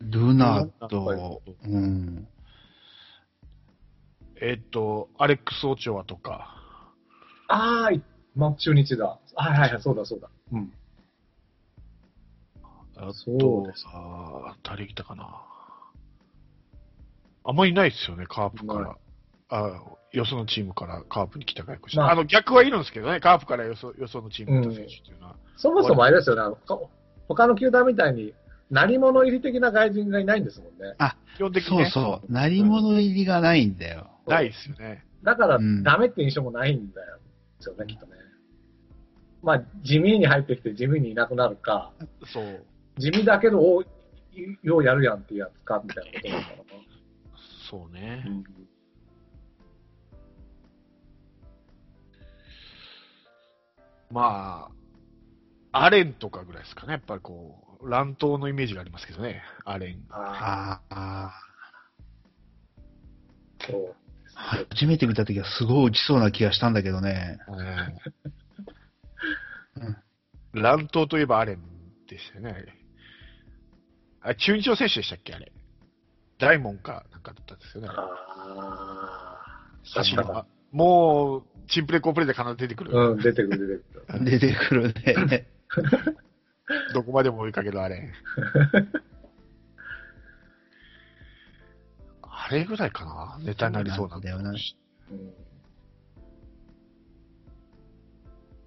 [0.00, 2.26] ルナルと、うん。
[4.40, 6.56] えっと、アレックス・オチョアとか、
[7.48, 8.00] ああ、
[8.34, 9.18] ま、中日だ。
[9.34, 10.30] はいはいはい、そうだそうだ。
[10.52, 10.72] うん。
[12.96, 15.42] あそうとあー誰来たかな。
[17.44, 18.96] あんまりいないですよね、カープかなら。
[19.48, 19.80] あ
[20.12, 21.98] よそのチームからカープに来た外国人。
[21.98, 25.36] まああの、逆はいるんですけどね、カープからよそよそのチームに来た選手っていうのは。
[25.56, 26.56] そもそもあれですよね、
[27.28, 28.32] 他の球団みたいに、
[28.70, 30.94] 何者入り的な外人がいないんですもんね。
[31.36, 32.32] 基本的にそうね、そう。
[32.32, 34.10] 鳴り物入りがないんだよ。
[34.26, 35.04] ないですよね。
[35.24, 37.18] だから、うんダメって印象もないんだよ。
[37.58, 38.12] ですよね、きっとね。
[39.42, 41.92] まあ、地味に入ってきて地味にいなくなるか、
[42.26, 42.64] そう。
[42.98, 43.82] 地味だけど、お
[44.62, 46.64] ようやるやんっていうやつか、みたいなことなのかな。
[47.70, 48.24] そうね。
[48.26, 48.44] うん
[54.12, 54.68] ま
[55.72, 56.94] あ、アレンとかぐらいですかね。
[56.94, 59.40] やっぱりこう、乱闘のイメージがありますけどね。
[59.64, 60.04] アレン。
[60.10, 60.90] あああ。
[60.90, 61.32] あ、
[63.66, 63.94] そう。
[64.70, 67.38] 初めて見たときはすごい落ちそうな気がしたんだけどね。
[67.48, 67.56] うん
[70.52, 71.60] 乱闘といえばアレン
[72.08, 72.66] でしたよね、あれ。
[74.22, 75.52] あ、中日の選手でしたっけ、あれ。
[76.38, 77.88] 大門か、なんかだったんですよね。
[77.88, 78.02] あれあ
[79.36, 79.38] あ、
[79.94, 80.46] 走るのが。
[80.72, 82.90] もう、チンプレコープレで必ず出てくる。
[82.92, 84.06] うん、出てくる、出てくる。
[84.24, 84.92] 出てくる
[85.28, 85.46] ね。
[86.94, 88.12] どこまでも追いかけるあれ。
[92.22, 93.04] あれぐらいか
[93.38, 93.44] な？
[93.44, 94.50] ネタになりそうなんだよな。
[94.50, 94.56] うん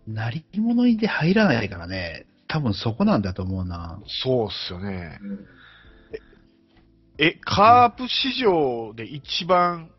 [0.06, 2.26] なり物にで入らないからね。
[2.50, 4.02] 多分そこなんだと思うな。
[4.06, 5.18] そうっすよね。
[5.22, 5.48] うん
[7.20, 9.92] え、カープ市場で一番、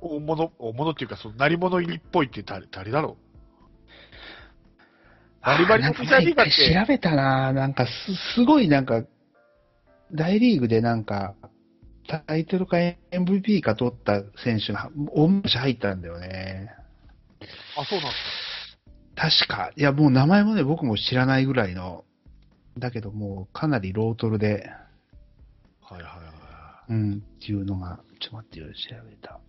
[0.00, 3.16] 大物、大物っていうか、その、なり物入りっぽいって誰、誰だろ
[5.48, 7.90] バリバリのメジャーリーガーって調べたななんかす、
[8.34, 9.02] すごいなんか、
[10.12, 11.34] 大リーグでなんか、
[12.06, 12.76] タイトルか
[13.12, 16.70] MVP か取った選手が、大昔入ったんだよね。
[17.40, 18.16] うあ、そうなんで
[19.38, 19.70] す確か。
[19.74, 22.04] いや、もう名前もね、僕も知らないぐらいの。
[22.78, 24.70] だけどもう、かなりロートルで、
[25.88, 25.94] か。
[25.94, 28.72] はいはいはうん、っていうのが、ちょっと待ってよ、調
[29.08, 29.40] べた。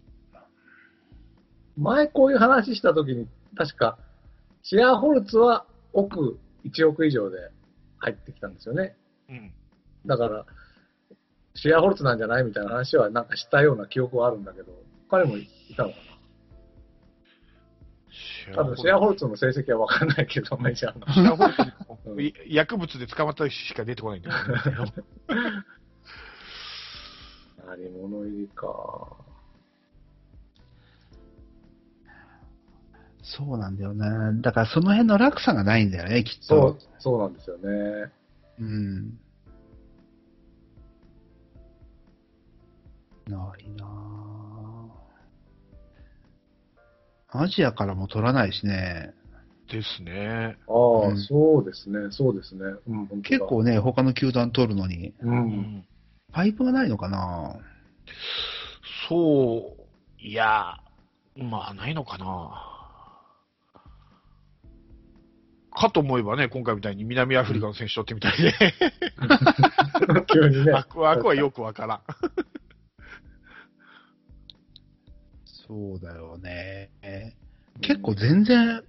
[1.76, 3.98] 前こういう話したときに、確か、
[4.64, 7.38] シアーホルツは億、1億以上で
[7.98, 8.96] 入ってきたんですよね。
[9.30, 9.34] い。
[9.34, 9.52] うん。
[10.06, 10.46] だから、
[11.56, 14.72] シェアホルツなんじゃないみたいな話はなんかしたような記憶はあるんだけど、
[15.10, 16.04] 他にもいたのかな？
[18.56, 21.06] 多分シェアホルツの成績はわかんないけど、メジャーの。
[21.14, 21.62] シェアホルツ
[22.06, 24.36] うんい 薬物で捕まった人しか出てこないんだよ
[24.86, 24.92] ね。
[27.68, 29.29] あり物入りか。
[33.38, 34.42] そうなんだよね。
[34.42, 38.12] だからその辺の落差がないんだよね、きっそうと。、そうなんですよね。
[38.60, 39.20] うん。
[43.28, 49.14] ないなぁアジアからも取らないしね。
[49.72, 50.58] ですね。
[50.68, 52.62] ああ、うんそうですね、そうですね。
[52.88, 55.28] うん、結構ね、他の球団取るのに、う。。
[55.28, 55.86] うん
[56.32, 57.56] パイプがないのかな？
[59.08, 60.78] そう、いや、
[61.36, 62.69] まあ、ないのかな。
[65.72, 68.54] かと思えばね、今回みたいに南アフリカの選手取ってみたいで、
[70.34, 70.72] 急にね。
[70.72, 72.02] あくあくはよくわからん。
[75.46, 76.90] そうだよね。
[77.82, 78.84] 結構全然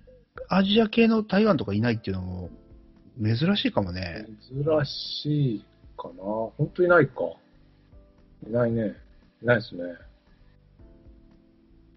[0.48, 2.50] アジア系の台湾とかいないっていうのも
[3.22, 4.26] 珍しいかもね。
[4.48, 5.64] 珍しい
[5.96, 6.14] かな。
[6.24, 7.14] 本当いないか。
[8.48, 8.96] いないね。
[9.42, 9.82] いないですね。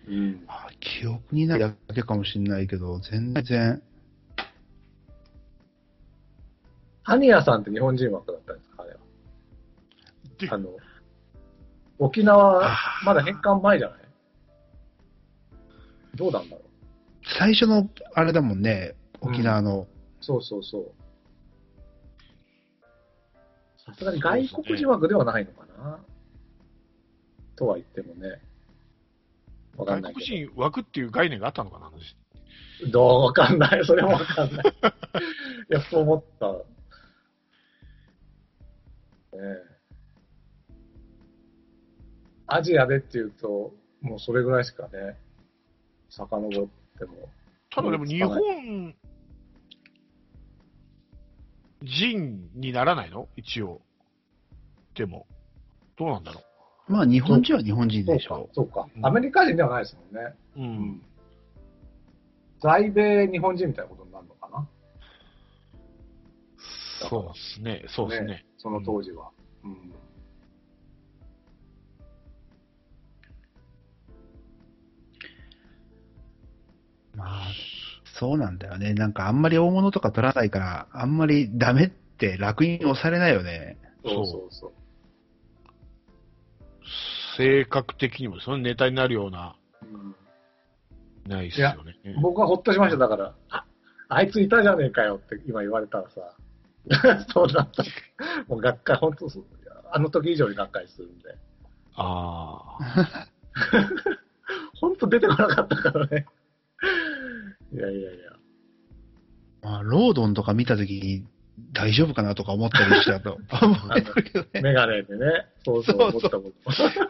[0.08, 0.44] うん。
[0.46, 3.82] まあ記憶にないだけかもしれないけど、全然。
[7.04, 8.98] ハニヤさんって日本人枠だったんですか、あれは。
[10.40, 10.70] であの、
[12.00, 12.70] 沖縄、
[13.06, 14.00] まだ返還前じゃない？
[16.16, 16.66] どうなんだろう。
[17.40, 19.88] 最初のあれだもんね、沖縄の。
[20.22, 20.92] そうそうそう。
[23.86, 26.00] さすがに外国人枠ではないのかな？
[27.56, 28.42] とは言ってもね。
[29.76, 31.98] わかんない外け国人枠っていう概念があったのかなど。
[32.92, 33.86] どうわかんない。
[33.86, 34.66] それもわかんない。
[35.70, 36.48] いや、そう思った。
[39.34, 39.84] ねえ。
[42.48, 45.18] アジアでっていうと、もうそれぐらいしかね、
[46.10, 46.68] 遡っ
[47.00, 47.30] ても。
[47.72, 48.96] ただでも日本
[51.82, 53.28] 人にならないの？
[53.36, 53.82] 一応。
[54.94, 55.26] でも、
[55.98, 56.42] どうなんだろ
[56.88, 58.46] まあ日本人は日本人でしょ、。
[58.46, 59.00] かそうかう。
[59.00, 60.36] んアメリカ人ではないですもんね。
[60.58, 60.60] う。
[60.60, 61.02] うん。
[62.62, 64.68] 在米日本人みたいなことになるのかな？
[67.10, 67.86] そうですね。
[67.88, 68.46] そうですね。
[68.64, 69.30] その当時は。
[69.66, 69.94] うん。
[77.16, 77.44] まあ、
[78.18, 78.94] そうなんだよね。
[78.94, 83.78] なんかあんまり大物とか取らないから、あんまりダメって楽に押されないよね。
[84.06, 84.72] そうそうそう。
[87.38, 90.16] 性格的にもそのネタになるような、うん
[91.28, 91.96] ないですよね。
[92.22, 92.98] 僕はほっとしました。
[92.98, 93.66] だから、あ、
[94.10, 96.36] あいついたじゃねえかよって今言われたらさ、
[97.34, 97.84] そうなった。
[98.48, 99.46] もうがっかり、本当そう
[99.92, 101.38] あの時以上にがっかりするんで。
[101.96, 103.28] ああ。
[104.82, 106.26] 本当出てこなかったからね。
[107.72, 108.32] いやいやいや。
[109.62, 111.26] まあ、ロードンとか見たときに
[111.72, 113.38] 大丈夫かなとか思ったりしたと
[114.54, 114.62] ね。
[114.62, 115.48] メガネでね。
[115.64, 116.52] そうそう、思った僕も。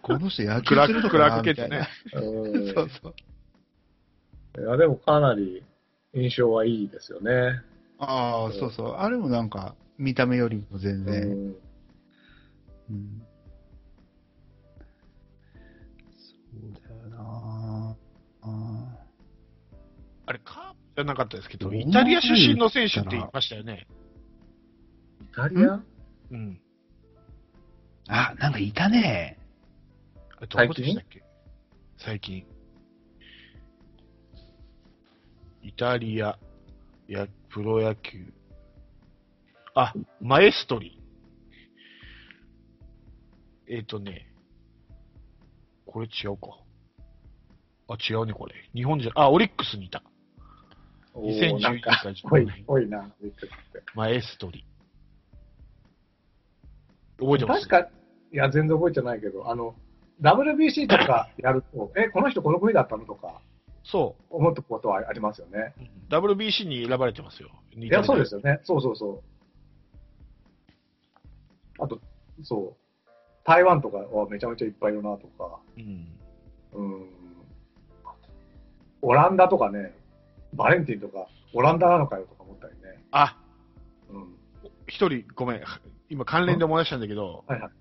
[0.01, 4.61] この人野球クラック、するのかなみたいなそうそう。
[4.61, 5.63] いや、でもかなり
[6.13, 7.61] 印象はいいですよね。
[8.03, 8.91] ああ、そうそう。
[8.93, 11.29] あれもなんか、見た目よりも全う然。
[11.29, 11.55] ん
[12.89, 13.27] うん
[16.17, 17.97] そうだよな
[18.41, 19.07] あ
[20.25, 23.87] あれ、カープじゃなかったですけど、イタリア出身の選手って言いましたよね。
[25.21, 25.81] イタリア？
[26.31, 26.59] うん。
[28.07, 29.39] あ、なんかいたね。
[30.37, 31.23] あれどこでしたっけ？
[31.97, 32.45] 最近。
[35.61, 36.37] イタリア、
[37.07, 38.33] や、プロ野球。
[39.75, 40.99] あ、マエストリ。
[43.69, 44.27] えっ、とね、
[45.85, 46.57] これ違うか。
[47.89, 48.55] あ、違うね、これ。
[48.73, 50.03] 日本じゃ、あ、オリックスにいた。
[51.13, 54.65] おーなん2011かかぽい15、ぽいな、びっくりしてマエストリ。
[57.19, 57.67] 覚えてます？
[57.67, 57.91] 確か、
[58.31, 59.75] いや、全然覚えてないけど、あの、
[60.21, 63.05] WBC とかやると、え、この人この国だったの？
[63.05, 63.41] とか、
[63.83, 65.73] そ思ったことはありますよね。
[66.09, 66.13] う。
[66.13, 67.49] WBC に選ばれてますよ。
[67.75, 68.59] いいや、そうですよね。
[68.63, 69.21] そうそうそ
[71.79, 71.83] う。
[71.83, 71.99] あと、
[72.43, 72.83] そう。
[73.45, 76.07] 台湾とかはめちゃめちゃいっぱいいるなとか、うん。
[76.73, 77.09] うん。
[79.01, 79.93] オランダとかね、
[80.53, 83.03] バレンティンとか、オランダなのかよとか思ったりね。
[83.11, 83.37] あ、
[84.09, 84.35] うん。
[84.87, 85.63] 一人、ごめん。
[86.09, 87.71] 今関連で思い出したんだけど、はいはい。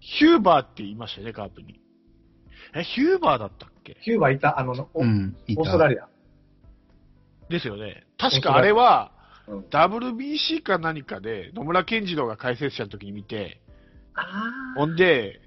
[0.00, 1.80] ヒューバーって言いましたよね、カープに。
[2.74, 3.96] え、ヒューバーだったっけ？
[4.02, 5.62] キューバいた、あの、おうん、いた。
[5.62, 6.08] オーストラリア。
[7.48, 8.04] ですよね。
[8.18, 9.12] 確かあれは、
[9.46, 9.60] うん。
[9.70, 13.60] WBC か何かで、野村健次郎が解説者の時に見て、
[14.14, 14.24] あ
[14.76, 15.40] ほんで、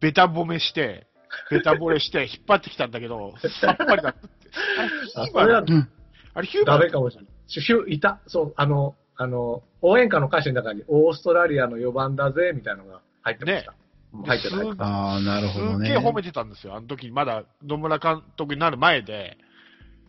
[0.00, 1.06] ベタ褒めして、
[1.50, 4.30] ベタ惚れして引っ張ってきたんだけど、さっぱりだったって。
[4.76, 5.88] あれ、ヒューバーだあそれはうん。
[6.34, 7.30] あれヒューバーダメかもしれない。
[7.46, 13.72] シュいた、そう、あの、あの、応援歌の歌詞の中に、オーストラリアの4番だぜ、みたいなのが入ってました。
[13.72, 14.56] うん入ってた。
[14.56, 15.86] 入ってたああ、なるほどね。
[15.86, 16.74] すっげえ褒めてたんですよ。
[16.74, 19.38] あの時、まだ野村監督になる前で。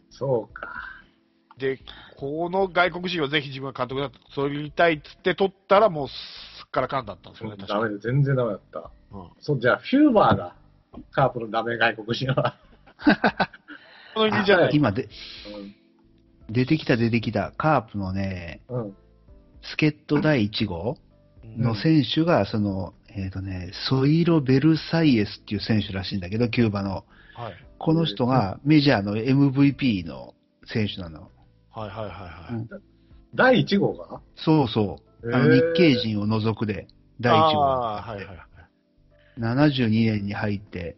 [0.10, 0.70] そうか。
[1.58, 1.80] で、
[2.18, 6.12] この外国人をぜひ自分が監督だと取りたいっつって取ったら、もうす
[6.68, 8.92] っからかんだったんですよね、確かダメだ、全然ダメだった。
[9.12, 10.56] うんそう、じゃあ、フューバーだ。
[11.12, 12.58] カープのダメ外国人は。
[14.14, 14.72] この意味じゃない。
[14.74, 15.08] 今で、
[16.50, 17.54] 出てきた出てきた。
[17.58, 18.82] カープのね、うん。
[18.82, 18.96] うん。
[19.62, 20.98] 助っ人第1号
[21.44, 27.06] うんの選手が、その、えっ、とね、ソイロ・ベルサイエスっていう選手らしいんだけど、キューバの。
[27.36, 27.54] はい。
[27.78, 30.36] この人がメジャーの MVP の
[30.66, 31.30] 選手なの。
[31.72, 32.54] はいはいはいはい。
[32.54, 32.70] うん
[33.34, 34.20] 第1号が？
[34.36, 35.34] そうそう。
[35.34, 36.88] あの日系人を除くで、
[37.22, 37.64] 第1号。
[37.64, 38.38] ああ、はいはいはい。
[39.40, 40.98] 72年に入って、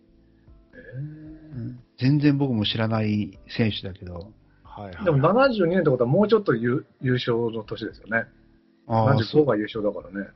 [0.73, 4.31] えうん全然僕も知らない選手だけど、
[4.63, 4.93] はいはい。
[4.95, 8.25] ーでも72年ってことはもうちょっと優優勝の年ですよね。
[8.87, 10.27] ああ、そ75うが優勝だからね。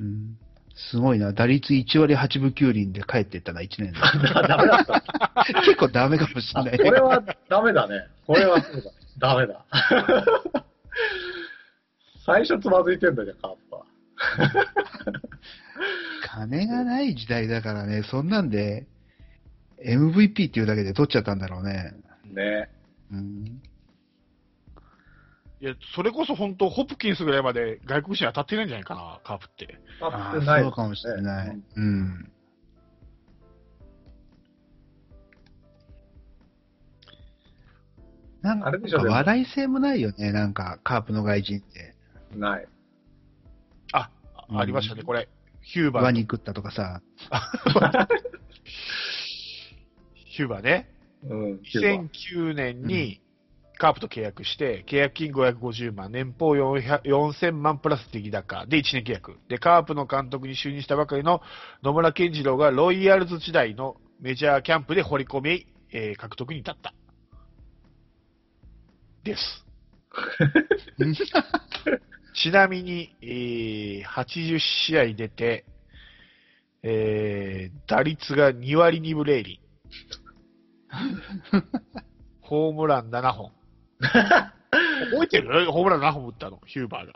[0.00, 0.38] うん
[0.74, 1.32] すごいな。
[1.32, 3.98] 打率1割8分9厘で帰っていったな、1年で。
[4.48, 5.02] ダメだった。
[5.62, 6.78] 結構ダメかもしれない。
[6.78, 8.06] これはダメだね。
[8.26, 8.90] これはそうだ。
[9.18, 9.64] ダメだ。
[12.24, 13.84] 最初つまずいてんだじゃん、カープは。
[16.22, 18.86] 金がない時代だからね、そんなんで、
[19.84, 21.92] MVP っていうだけで取っちゃったんだろうね。
[22.32, 22.70] ね。
[23.12, 23.60] うん、
[25.62, 29.78] いや、それこそ本当、ホプキンスぐらいまで外国人当たってないんじゃないかな、カープって。
[30.00, 31.48] 当たああってない、そうかもしれない。
[31.50, 32.32] ねうん。
[38.42, 41.94] なんかあれでしょでも話題性もないよね、なんか、カープの外人って。
[42.36, 42.66] ない。
[43.92, 44.10] あ、
[44.48, 45.28] うんありましたね、これ。
[45.60, 46.02] ヒューバー。
[46.02, 47.02] ワニ食ったとかさ。
[50.26, 50.90] ヒューバーね。
[51.22, 51.58] うん。
[51.60, 53.21] キューバ2009年に
[53.78, 59.36] カープと契約して、契約金550万、年俸400 4000万プラス出来高で1年契約。
[59.48, 61.40] で、カープの監督に就任したばかりの
[61.82, 66.94] 野村健次郎がロイヤルズ時代のメジャーキャンプで掘り込み、えー獲得に至った。
[69.24, 69.66] です。
[72.34, 75.64] ちなみに、えー80試合出て、
[76.82, 79.60] えー打率が2割2分0厘。
[82.42, 83.52] ホームラン7本。
[85.12, 85.70] 覚えてる？
[85.70, 87.12] ホームラン7本打ったの、ヒューバーが。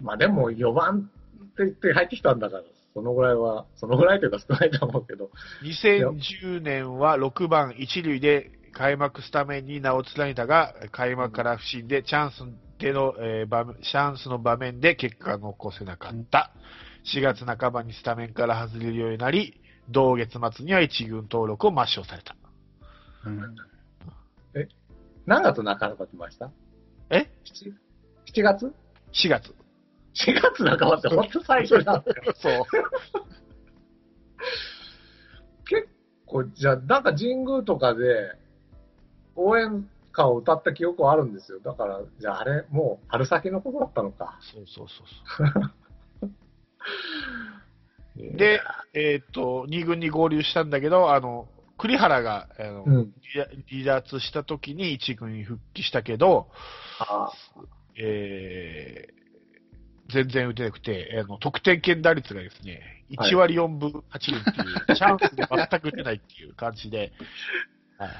[0.00, 1.10] まあでも4番
[1.44, 2.62] って言って入ってきたんだから、
[2.94, 5.30] そのぐらいは、そのぐらいというか少ないと思うけど、
[5.62, 12.44] 2010年は6番1塁で開幕スタメンに名を連ねたが、開幕から不振でチャンス
[12.78, 16.52] での、えー場面チャンスの場面で結果が残せなかった。
[17.14, 22.36] 4月半ばにスタメンから外れるようになり、同月末には一軍登録を抹消された。
[23.26, 23.77] うん
[25.28, 26.50] 何月半ば来ました？
[27.10, 27.74] え？7,
[28.34, 28.74] ?7 月
[29.12, 29.54] ？4月。
[30.26, 32.64] ?4 月半ばって本当最初なんですかそう。
[35.66, 35.88] 結
[36.24, 38.38] 構、じゃあなんか神宮とかで、
[39.36, 41.60] 応援歌を歌った記憶はあるんですよ。
[41.60, 44.38] だから、じゃああれ、もう春先のことだったのか。
[44.40, 45.06] そうそうそう
[48.16, 48.26] そう。
[48.38, 48.62] で、
[48.94, 51.48] えっ、と、2軍に合流したんだけど、あの、
[51.78, 53.14] 栗原が、あのうん。
[53.32, 56.50] 離離脱した時に1軍に復帰したけど、
[56.98, 57.30] あ
[57.96, 59.18] えー
[60.10, 62.98] 全然打てなくて、あの得点圏打率がですね、はい
[63.32, 67.12] 1割4分8厘っていう、チャンスで全く打てないっていう感じで、
[67.96, 68.10] はい、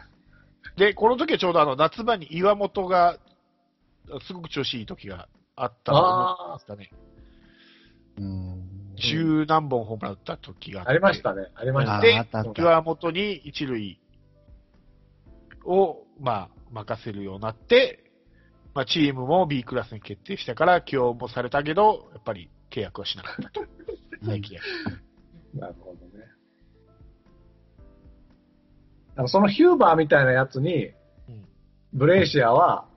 [0.79, 3.19] で、この時はちょうどあの夏場に岩本が
[4.27, 6.91] すごく調子いい時があったと思うんですかね。
[8.19, 8.48] うん。
[9.01, 11.49] 十何本ホームラン打った時があってありましたね。
[11.55, 12.09] ありましたあね。
[12.09, 14.01] であったあった岩本に一塁
[15.65, 18.05] を、まあ、任せるようになって、
[18.75, 23.61] まあ、チームも B クラスに決定したから、起用もされたけど、やっぱり契約はしなかったと。
[25.55, 26.25] なるほどね。
[29.17, 30.93] なんかそのヒューバーみたいなやつに
[31.29, 31.49] うん、
[31.93, 32.89] ブレイシアは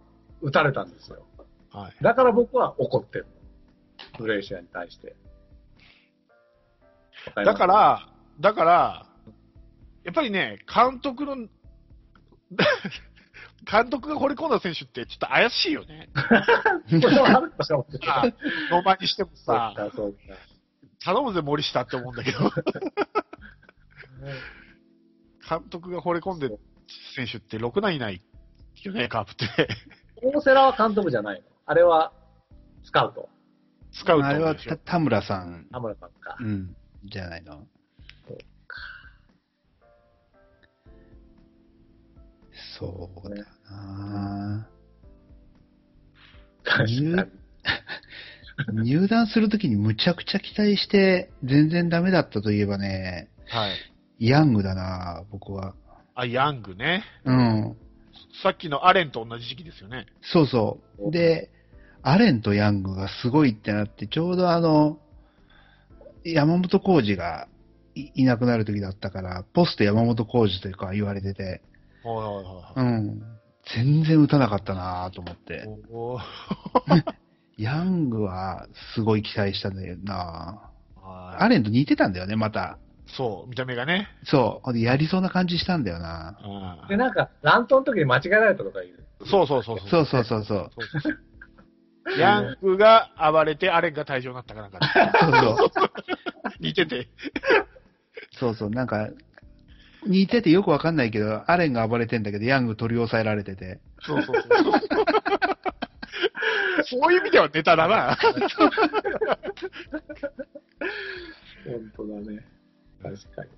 [0.42, 1.26] 打たれたんですよ。
[1.72, 2.04] はい。
[2.04, 3.28] だから僕は怒ってる。
[4.18, 5.16] ブレイシアに対して。
[7.36, 8.08] だか、ら、
[8.40, 9.06] だから、
[10.04, 11.36] やっぱりね、監督の、
[13.70, 16.10] 監督が惚れ込んだ選手ってちょっと怪しいよね。
[16.90, 17.42] ノー
[18.84, 19.74] マンにしてもさ。
[21.04, 22.40] 頼むぜ森下って思うんだけど、
[25.50, 26.60] 監督が惚れ込んでる
[27.16, 28.22] 選手って6人いない
[28.84, 29.68] よね、カープって。
[30.22, 31.48] 大瀬良は監督じゃないの？
[31.66, 32.14] あれは
[32.84, 33.30] スカウト。
[33.92, 36.38] 使うとあれは田村さん、田村さんか。
[36.40, 36.76] うん、
[37.06, 37.68] じゃないの？
[42.80, 43.36] そうだ
[43.70, 44.68] な
[46.64, 46.84] 確か
[48.74, 48.90] に。
[48.90, 54.28] 入 団するときにむちゃくちゃ期待して、全然ダメだったといえばね、はい。
[54.28, 55.76] ヤングだな僕は。
[56.16, 57.04] あ、ヤングね。
[57.26, 57.78] うん。
[58.44, 60.06] さっきのアレンと同じ時期ですよね。
[60.22, 61.12] そうそう。
[61.12, 61.50] で、
[62.04, 65.00] アレンとヤングがすごいってなって、ちょうどあの、
[66.24, 67.48] 山本浩二が
[67.96, 71.62] いいなくなる時だったから、ポスト山本浩二というか言われてて、
[72.04, 73.22] はいはいはうん。
[73.76, 75.68] 全然打たなかったなと思っいて。
[77.58, 82.78] ヤングはすごい期待したんだよなはいアレンと似てたんだよね、また。
[83.08, 84.08] そう、見た目がね。
[84.24, 84.66] そう。
[84.66, 89.28] ほんでやりそうな感じしたんだよなうんで、なんか、乱闘の時に間違えられたとか言う。
[89.28, 90.72] そうそうそうそうそうそうそう。
[90.74, 91.20] そうそうそう
[92.18, 94.88] ヤングが暴れて、アレンが退場になったかなんかで
[95.40, 95.92] そうそう。
[96.60, 97.10] 似てて。
[98.32, 98.70] そうそう。
[98.70, 99.10] なんか、
[100.08, 103.80] 似ててよくわかんないけど、アレンが暴れてんだけど、ヤング取り押さえられてて。
[104.00, 104.48] そうそうそう。
[106.84, 108.18] そういう意味ではネタだな。
[111.66, 112.46] 本当だね。
[113.04, 113.50] 確かに。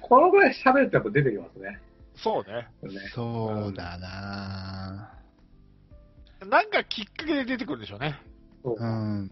[0.00, 1.80] このぐらい喋るとやっぱ出てきますね。
[2.16, 2.68] そうね。
[2.82, 5.23] ねそうだな
[6.44, 8.20] なんかきっかけで出てくるでしょうね。
[8.62, 9.20] そううん。
[9.20, 9.30] うん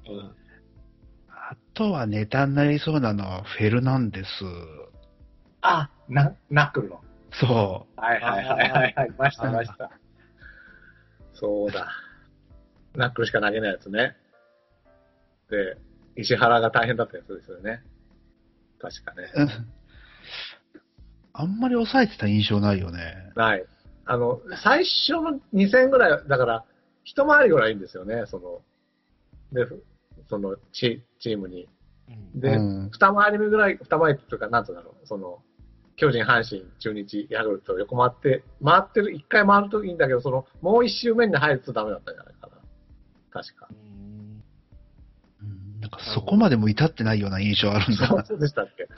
[1.52, 4.28] あとはネタになりそうなのはフェルナンデス。
[5.60, 7.00] あ、な、ナックルの。
[7.32, 9.08] そはいはいはいはいはい。
[9.08, 9.90] いましたいました。
[11.34, 11.88] そうだ。
[12.94, 14.16] ナックルしか投げないやつね。
[15.50, 15.76] で、
[16.16, 17.82] 石原が大変だったやつですよね。
[18.80, 19.28] 確かね。
[21.34, 23.32] あんまり抑えてた印象ないよね。
[23.36, 23.64] ない。
[24.04, 26.64] あの、最初の2戦ぐらい、だから、
[27.04, 28.62] 一回りぐらいいいんですよね、その、
[29.52, 29.66] で、
[30.28, 31.68] その、チチームに。
[32.08, 35.42] うんで、うん二回り目ぐらい、二回りというか、なんつうんだろう、その、
[35.96, 42.52] 巨人、阪神、中日、ヤクルト横回って、回ってる、一回回るといいんだけど、その、もう一周目に入るとダメだったんじゃないかな。
[43.30, 43.68] 確か。
[43.70, 44.42] うん
[45.42, 48.88] うんなんかそこまでも至ってないような印象あるんだそうでしたっけ